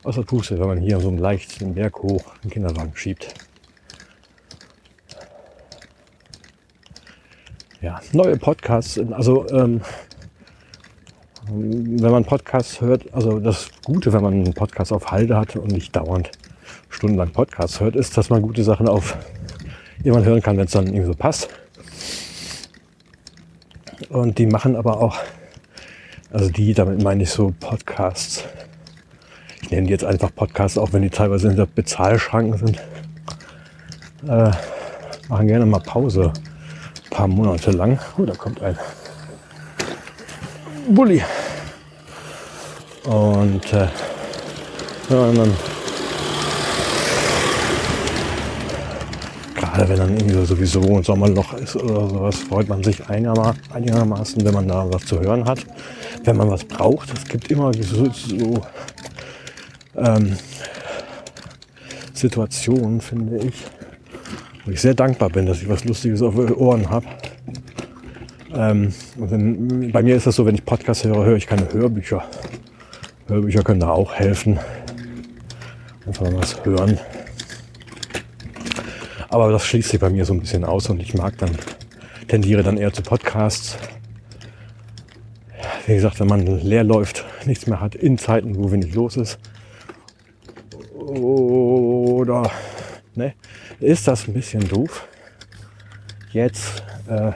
außer 0.05 0.23
Puste, 0.23 0.59
wenn 0.59 0.67
man 0.67 0.79
hier 0.79 0.99
so 0.99 1.07
einen 1.07 1.17
leichten 1.17 1.73
Berg 1.73 2.01
hoch 2.01 2.23
einen 2.43 2.51
Kinderwagen 2.51 2.95
schiebt. 2.95 3.33
Ja, 7.81 7.99
neue 8.13 8.37
Podcasts, 8.37 8.99
also 9.11 9.47
ähm, 9.49 9.81
wenn 11.47 12.11
man 12.11 12.25
Podcasts 12.25 12.81
hört, 12.81 13.13
also 13.13 13.39
das 13.39 13.69
Gute, 13.83 14.11
wenn 14.13 14.23
man 14.23 14.33
einen 14.33 14.53
Podcast 14.53 14.91
auf 14.91 15.11
Halde 15.11 15.37
hat 15.37 15.55
und 15.55 15.71
nicht 15.71 15.95
dauernd 15.95 16.31
stundenlang 16.89 17.31
Podcasts 17.31 17.79
hört, 17.79 17.95
ist, 17.95 18.17
dass 18.17 18.29
man 18.29 18.41
gute 18.41 18.63
Sachen 18.63 18.87
auf 18.87 19.17
jemand 20.03 20.25
hören 20.25 20.41
kann, 20.41 20.57
wenn 20.57 20.65
es 20.65 20.71
dann 20.71 20.87
irgendwie 20.87 21.05
so 21.05 21.13
passt. 21.13 21.49
Und 24.09 24.37
die 24.37 24.45
machen 24.45 24.75
aber 24.75 24.99
auch, 24.99 25.17
also 26.31 26.49
die, 26.49 26.73
damit 26.73 27.03
meine 27.03 27.23
ich 27.23 27.29
so 27.29 27.53
Podcasts. 27.59 28.43
Ich 29.65 29.71
nenne 29.71 29.87
die 29.87 29.93
jetzt 29.93 30.05
einfach 30.05 30.29
Podcasts, 30.33 30.77
auch 30.77 30.93
wenn 30.93 31.01
die 31.01 31.09
teilweise 31.09 31.47
in 31.47 31.55
der 31.55 31.65
Bezahlschranken 31.65 32.55
sind. 32.55 32.77
Äh, 34.27 34.51
machen 35.27 35.47
gerne 35.47 35.65
mal 35.65 35.79
Pause. 35.79 36.31
Ein 37.05 37.09
paar 37.09 37.27
Monate 37.27 37.71
lang. 37.71 37.97
Oh, 38.15 38.25
da 38.25 38.35
kommt 38.35 38.61
ein 38.61 38.77
Bulli. 40.87 41.23
Und 43.05 43.73
äh, 43.73 43.87
ja, 45.09 45.31
dann, 45.31 45.53
gerade 49.55 49.89
wenn 49.89 49.97
dann 49.97 50.15
irgendwie 50.15 50.45
sowieso 50.45 50.81
ein 50.95 51.03
Sommerloch 51.03 51.53
ist 51.55 51.75
oder 51.75 52.07
sowas, 52.07 52.35
freut 52.35 52.69
man 52.69 52.83
sich 52.83 53.09
einigermaßen, 53.09 54.45
wenn 54.45 54.53
man 54.53 54.67
da 54.67 54.85
was 54.91 55.07
zu 55.07 55.19
hören 55.19 55.45
hat. 55.45 55.65
Wenn 56.23 56.37
man 56.37 56.51
was 56.51 56.63
braucht, 56.63 57.11
es 57.17 57.25
gibt 57.25 57.49
immer 57.49 57.71
so, 57.73 58.05
so 58.11 58.61
ähm, 59.97 60.37
Situationen, 62.13 63.01
finde 63.01 63.37
ich, 63.45 63.63
wo 64.65 64.71
ich 64.71 64.81
sehr 64.81 64.93
dankbar 64.93 65.29
bin, 65.29 65.45
dass 65.45 65.61
ich 65.61 65.69
was 65.69 65.83
Lustiges 65.85 66.21
auf 66.21 66.35
Ohren 66.35 66.89
habe. 66.89 67.05
Ähm, 68.53 68.93
bei 69.91 70.01
mir 70.01 70.15
ist 70.15 70.27
das 70.27 70.35
so, 70.35 70.45
wenn 70.45 70.55
ich 70.55 70.65
Podcasts 70.65 71.03
höre, 71.03 71.25
höre 71.25 71.35
ich 71.35 71.47
keine 71.47 71.71
Hörbücher. 71.71 72.23
Hörbücher 73.27 73.63
können 73.63 73.81
da 73.81 73.89
auch 73.89 74.13
helfen. 74.13 74.59
Einfach 76.05 76.25
was 76.33 76.63
hören. 76.63 76.99
Aber 79.29 79.51
das 79.51 79.65
schließt 79.65 79.89
sich 79.89 79.99
bei 79.99 80.09
mir 80.09 80.23
so 80.23 80.33
ein 80.33 80.39
bisschen 80.39 80.63
aus 80.63 80.89
und 80.89 81.01
ich 81.01 81.13
mag 81.13 81.37
dann, 81.39 81.51
tendiere 82.27 82.63
dann 82.63 82.77
eher 82.77 82.93
zu 82.93 83.01
Podcasts. 83.01 83.77
Wie 85.87 85.95
gesagt, 85.95 86.19
wenn 86.19 86.27
man 86.27 86.45
leer 86.45 86.83
läuft, 86.83 87.25
nichts 87.45 87.67
mehr 87.67 87.81
hat 87.81 87.95
in 87.95 88.17
Zeiten, 88.17 88.55
wo 88.55 88.71
wenig 88.71 88.95
los 88.95 89.17
ist. 89.17 89.37
Oder 91.15 92.49
ne, 93.15 93.33
ist 93.79 94.07
das 94.07 94.27
ein 94.27 94.33
bisschen 94.33 94.67
doof. 94.67 95.07
Jetzt 96.31 96.83
äh, 97.07 97.31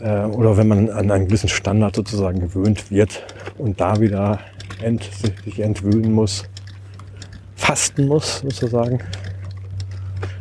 äh, 0.00 0.24
oder 0.26 0.56
wenn 0.56 0.68
man 0.68 0.90
an 0.90 1.10
einen 1.10 1.26
gewissen 1.26 1.48
Standard 1.48 1.96
sozusagen 1.96 2.40
gewöhnt 2.40 2.90
wird 2.90 3.24
und 3.58 3.80
da 3.80 4.00
wieder 4.00 4.40
ent, 4.82 5.08
sich 5.44 5.60
entwöhnen 5.60 6.12
muss, 6.12 6.44
fasten 7.54 8.06
muss 8.06 8.40
sozusagen. 8.40 9.00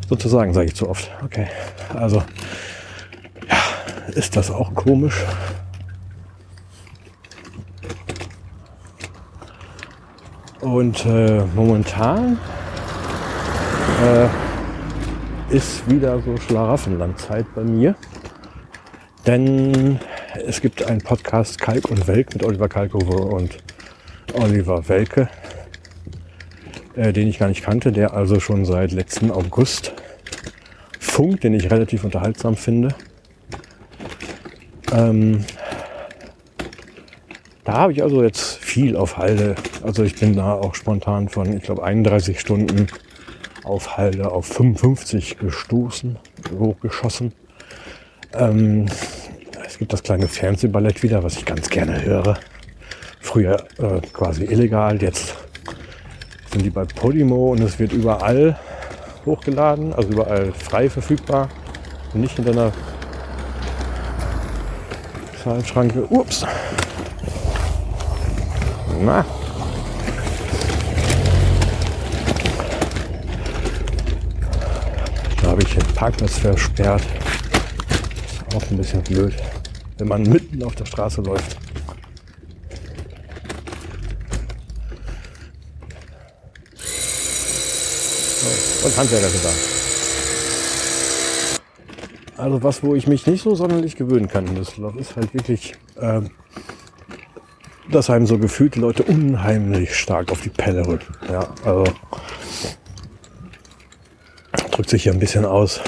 Sozusagen 0.10 0.54
sage 0.54 0.67
ich 0.67 0.76
zu 0.76 0.89
oft. 0.89 1.10
Okay, 1.24 1.48
also 1.93 2.24
ja, 3.50 4.12
ist 4.13 4.36
das 4.36 4.52
auch 4.52 4.74
komisch. 4.76 5.24
Und 10.65 11.06
äh, 11.06 11.43
momentan 11.54 12.39
äh, 14.04 15.56
ist 15.56 15.88
wieder 15.88 16.19
so 16.19 16.38
Schlaraffenlandzeit 16.38 17.45
bei 17.54 17.62
mir. 17.62 17.93
Denn 19.28 19.99
es 20.47 20.62
gibt 20.62 20.84
einen 20.84 21.01
Podcast 21.01 21.62
Kalk 21.62 21.91
und 21.91 22.08
Welk 22.08 22.34
mit 22.34 22.43
Oliver 22.43 22.67
Kalkover 22.67 23.28
und 23.28 23.60
Oliver 24.34 24.89
Welke, 24.89 25.30
äh, 26.95 27.13
den 27.13 27.28
ich 27.28 27.38
gar 27.38 27.49
nicht 27.49 27.63
kannte, 27.63 27.91
der 27.91 28.15
also 28.15 28.39
schon 28.39 28.65
seit 28.65 28.91
letzten 28.91 29.30
August 29.30 29.93
funkt, 30.99 31.43
den 31.43 31.54
ich 31.54 31.69
relativ 31.69 32.04
unterhaltsam 32.04 32.56
finde. 32.56 32.95
Ähm, 34.91 35.45
da 37.65 37.73
habe 37.73 37.93
ich 37.93 38.04
also 38.04 38.23
jetzt 38.23 38.58
viel 38.58 38.95
auf 38.95 39.17
Halde. 39.17 39.56
Also 39.84 40.04
ich 40.04 40.15
bin 40.15 40.36
da 40.36 40.54
auch 40.54 40.75
spontan 40.75 41.30
von, 41.30 41.58
ich 41.58 41.63
glaube, 41.63 41.84
31 41.84 42.39
Stunden 42.39 42.88
auf 43.63 43.97
Halde 43.97 44.32
auf 44.32 44.45
55 44.45 45.39
gestoßen, 45.39 46.17
hochgeschossen. 46.58 47.34
Ähm, 48.34 48.86
es 49.65 49.80
gibt 49.80 49.91
das 49.93 50.04
kleine 50.04 50.28
Fernsehballett 50.28 51.01
wieder, 51.01 51.23
was 51.23 51.38
ich 51.38 51.45
ganz 51.45 51.69
gerne 51.69 52.04
höre. 52.04 52.38
Früher 53.19 53.58
äh, 53.80 53.99
quasi 54.13 54.43
illegal, 54.45 55.01
jetzt 55.01 55.36
sind 56.51 56.63
die 56.63 56.69
bei 56.69 56.86
Podimo 56.86 57.54
und 57.54 57.62
es 57.62 57.80
wird 57.80 57.91
überall 57.91 58.60
hochgeladen, 59.25 59.91
also 59.93 60.10
überall 60.10 60.54
frei 60.54 60.88
verfügbar. 60.88 61.49
Nicht 62.13 62.36
hinter 62.36 62.51
einer 62.51 62.71
Zahlschranke. 65.43 66.06
Ups. 66.10 66.45
Na. 69.02 69.26
Da 75.42 75.48
habe 75.50 75.62
ich 75.62 75.76
den 75.76 75.94
Parkplatz 75.94 76.38
versperrt. 76.40 77.02
Ist 77.02 78.56
auch 78.56 78.72
ein 78.72 78.78
bisschen 78.78 79.02
blöd, 79.04 79.36
wenn 79.98 80.08
man 80.08 80.24
mitten 80.24 80.64
auf 80.64 80.76
der 80.76 80.86
Straße 80.86 81.22
läuft. 81.22 81.58
So, 88.42 88.88
und 88.88 88.98
Handwerker 88.98 89.28
da. 89.44 89.50
Also 92.38 92.64
was, 92.64 92.84
wo 92.84 92.96
ich 92.96 93.08
mich 93.08 93.26
nicht 93.28 93.44
so 93.44 93.56
sonderlich 93.56 93.96
gewöhnen 93.96 94.28
kann 94.28 94.46
Düsseldorf, 94.54 94.96
ist 94.98 95.16
halt 95.16 95.34
wirklich, 95.34 95.74
ähm, 96.00 96.32
dass 97.96 98.10
einem 98.10 98.28
so 98.28 98.38
gefühlt 98.38 98.76
die 98.76 98.80
Leute 98.80 99.04
unheimlich 99.04 99.96
stark 99.96 100.32
auf 100.32 100.42
die 100.42 100.50
Pelle 100.50 100.86
rücken. 100.86 101.16
Ja, 101.32 101.48
also 101.64 101.86
drückt 104.72 104.90
sich 104.90 105.04
hier 105.04 105.14
ein 105.14 105.20
bisschen 105.20 105.46
aus. 105.46 105.80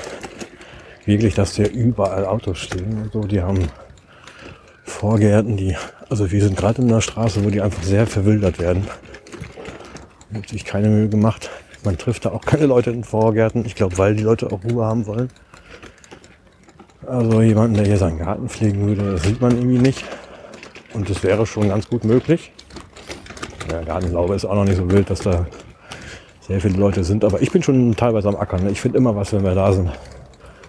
Wirklich, 1.06 1.36
dass 1.36 1.56
hier 1.56 1.70
überall 1.70 2.26
Autos 2.26 2.60
stehen 2.60 3.02
und 3.04 3.12
so. 3.12 3.22
Die 3.22 3.42
haben 3.42 3.68
Vorgärten, 4.84 5.58
die, 5.58 5.76
also 6.10 6.32
wir 6.32 6.42
sind 6.42 6.58
gerade 6.58 6.82
in 6.82 6.90
einer 6.90 7.02
Straße, 7.02 7.44
wo 7.44 7.50
die 7.50 7.62
einfach 7.62 7.84
sehr 7.84 8.08
verwildert 8.08 8.60
werden. 8.60 8.88
Hat 10.34 10.48
sich 10.48 10.64
keine 10.64 10.88
Mühe 10.88 11.10
gemacht. 11.10 11.50
Man 11.84 11.98
trifft 11.98 12.26
da 12.26 12.32
auch 12.32 12.44
keine 12.44 12.66
Leute 12.66 12.92
in 12.92 13.04
Vorgärten. 13.04 13.66
Ich 13.66 13.76
glaube, 13.76 13.98
weil 13.98 14.16
die 14.16 14.24
Leute 14.24 14.48
auch 14.48 14.64
Ruhe 14.64 14.86
haben 14.86 15.06
wollen. 15.06 15.30
Also 17.06 17.42
jemanden, 17.42 17.76
der 17.76 17.86
hier 17.86 17.98
seinen 17.98 18.20
Garten 18.20 18.50
pflegen 18.50 18.86
würde, 18.88 19.14
das 19.14 19.24
sieht 19.24 19.40
man 19.42 19.52
irgendwie 19.52 19.80
nicht. 19.80 20.04
Und 20.94 21.10
das 21.10 21.24
wäre 21.24 21.46
schon 21.46 21.70
ganz 21.70 21.88
gut 21.88 22.04
möglich. 22.04 22.52
Ja, 23.72 23.82
Gartenlaube 23.82 24.36
ist 24.36 24.46
auch 24.46 24.56
noch 24.56 24.66
nicht 24.66 24.78
so 24.78 24.90
wild, 24.90 25.10
dass 25.10 25.20
da 25.20 25.46
sehr 26.42 26.62
viele 26.62 26.78
Leute 26.78 27.04
sind. 27.04 27.24
Aber 27.24 27.42
ich 27.42 27.52
bin 27.52 27.62
schon 27.62 27.96
teilweise 27.96 28.30
am 28.30 28.36
Ackern. 28.36 28.64
Ne? 28.64 28.72
Ich 28.72 28.82
finde 28.82 28.98
immer 28.98 29.16
was, 29.16 29.34
wenn 29.34 29.44
wir 29.44 29.56
da 29.56 29.74
sind, 29.74 29.92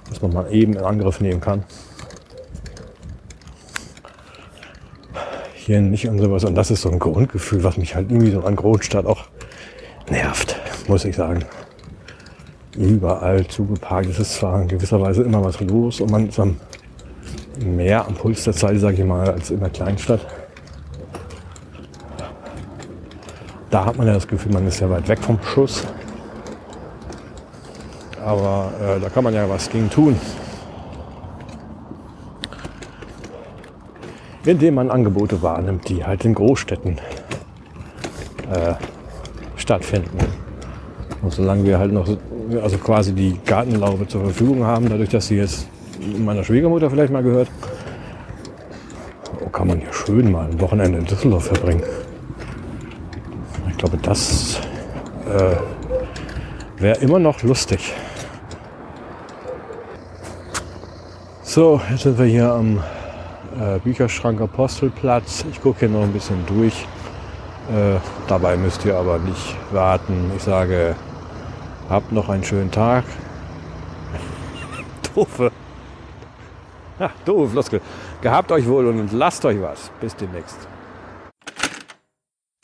was 0.08 0.20
man 0.20 0.32
mal 0.32 0.52
eben 0.52 0.74
in 0.74 0.82
Angriff 0.82 1.20
nehmen 1.20 1.40
kann. 1.40 1.64
Hier 5.54 5.80
nicht 5.80 6.08
und 6.08 6.18
sowas. 6.18 6.44
Und 6.44 6.54
das 6.54 6.70
ist 6.70 6.82
so 6.82 6.90
ein 6.90 6.98
Grundgefühl, 6.98 7.62
was 7.62 7.76
mich 7.76 7.94
halt 7.94 8.10
irgendwie 8.10 8.32
so 8.32 8.42
an 8.42 8.56
Großstadt 8.56 9.06
auch 9.06 9.26
nervt, 10.10 10.56
muss 10.88 11.04
ich 11.04 11.14
sagen 11.14 11.44
überall 12.78 13.46
zugeparkt. 13.46 14.08
Es 14.08 14.18
ist 14.18 14.34
zwar 14.34 14.62
in 14.62 14.68
gewisser 14.68 15.00
Weise 15.00 15.22
immer 15.22 15.44
was 15.44 15.60
los 15.60 16.00
und 16.00 16.10
man 16.10 16.28
ist 16.28 16.38
am 16.38 16.56
mehr 17.64 18.06
am 18.06 18.14
Puls 18.14 18.44
der 18.44 18.52
Zeit, 18.52 18.78
sage 18.80 18.98
ich 18.98 19.04
mal, 19.04 19.30
als 19.30 19.50
in 19.50 19.60
der 19.60 19.70
Kleinstadt. 19.70 20.26
Da 23.70 23.84
hat 23.84 23.96
man 23.96 24.06
ja 24.06 24.14
das 24.14 24.26
Gefühl, 24.26 24.52
man 24.52 24.66
ist 24.66 24.80
ja 24.80 24.88
weit 24.88 25.08
weg 25.08 25.18
vom 25.18 25.38
Schuss. 25.42 25.86
Aber 28.24 28.72
äh, 28.80 29.00
da 29.00 29.08
kann 29.08 29.24
man 29.24 29.34
ja 29.34 29.48
was 29.48 29.68
gegen 29.70 29.90
tun. 29.90 30.18
Indem 34.44 34.74
man 34.74 34.90
Angebote 34.90 35.42
wahrnimmt, 35.42 35.88
die 35.88 36.04
halt 36.04 36.24
in 36.24 36.34
Großstädten 36.34 36.98
äh, 38.50 38.74
stattfinden. 39.56 40.18
Und 41.20 41.32
solange 41.32 41.64
wir 41.64 41.78
halt 41.78 41.92
noch 41.92 42.08
also 42.62 42.78
quasi 42.78 43.12
die 43.12 43.38
Gartenlaube 43.44 44.08
zur 44.08 44.22
Verfügung 44.22 44.64
haben, 44.64 44.88
dadurch, 44.88 45.10
dass 45.10 45.26
sie 45.26 45.36
jetzt 45.36 45.68
meiner 46.18 46.44
Schwiegermutter 46.44 46.90
vielleicht 46.90 47.12
mal 47.12 47.22
gehört, 47.22 47.48
oh, 49.44 49.48
kann 49.48 49.68
man 49.68 49.80
hier 49.80 49.92
schön 49.92 50.30
mal 50.30 50.50
ein 50.50 50.60
Wochenende 50.60 50.98
in 50.98 51.04
Düsseldorf 51.04 51.46
verbringen. 51.46 51.82
Ich 53.68 53.76
glaube, 53.76 53.96
das 53.98 54.60
äh, 55.26 56.80
wäre 56.82 56.98
immer 56.98 57.18
noch 57.18 57.42
lustig. 57.42 57.92
So, 61.42 61.80
jetzt 61.90 62.02
sind 62.02 62.18
wir 62.18 62.26
hier 62.26 62.52
am 62.52 62.78
äh, 63.58 63.78
Bücherschrank 63.82 64.40
Apostelplatz. 64.40 65.44
Ich 65.50 65.60
gucke 65.62 65.80
hier 65.80 65.88
noch 65.88 66.02
ein 66.02 66.12
bisschen 66.12 66.44
durch. 66.46 66.86
Äh, 67.72 67.98
dabei 68.26 68.56
müsst 68.56 68.84
ihr 68.84 68.96
aber 68.96 69.18
nicht 69.18 69.56
warten. 69.72 70.30
Ich 70.36 70.42
sage 70.42 70.94
Habt 71.88 72.12
noch 72.12 72.28
einen 72.28 72.44
schönen 72.44 72.70
Tag. 72.70 73.04
Doofe. 75.14 75.50
Ja, 77.00 77.10
doofe 77.24 77.50
Floskel. 77.52 77.80
Gehabt 78.22 78.50
euch 78.50 78.66
wohl 78.66 78.86
und 78.86 79.12
lasst 79.12 79.44
euch 79.44 79.60
was. 79.60 79.90
Bis 80.00 80.14
demnächst. 80.16 80.58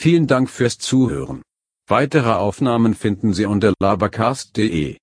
Vielen 0.00 0.26
Dank 0.26 0.50
fürs 0.50 0.76
Zuhören. 0.78 1.42
Weitere 1.88 2.32
Aufnahmen 2.32 2.94
finden 2.94 3.32
Sie 3.32 3.46
unter 3.46 3.72
labercast.de. 3.80 4.86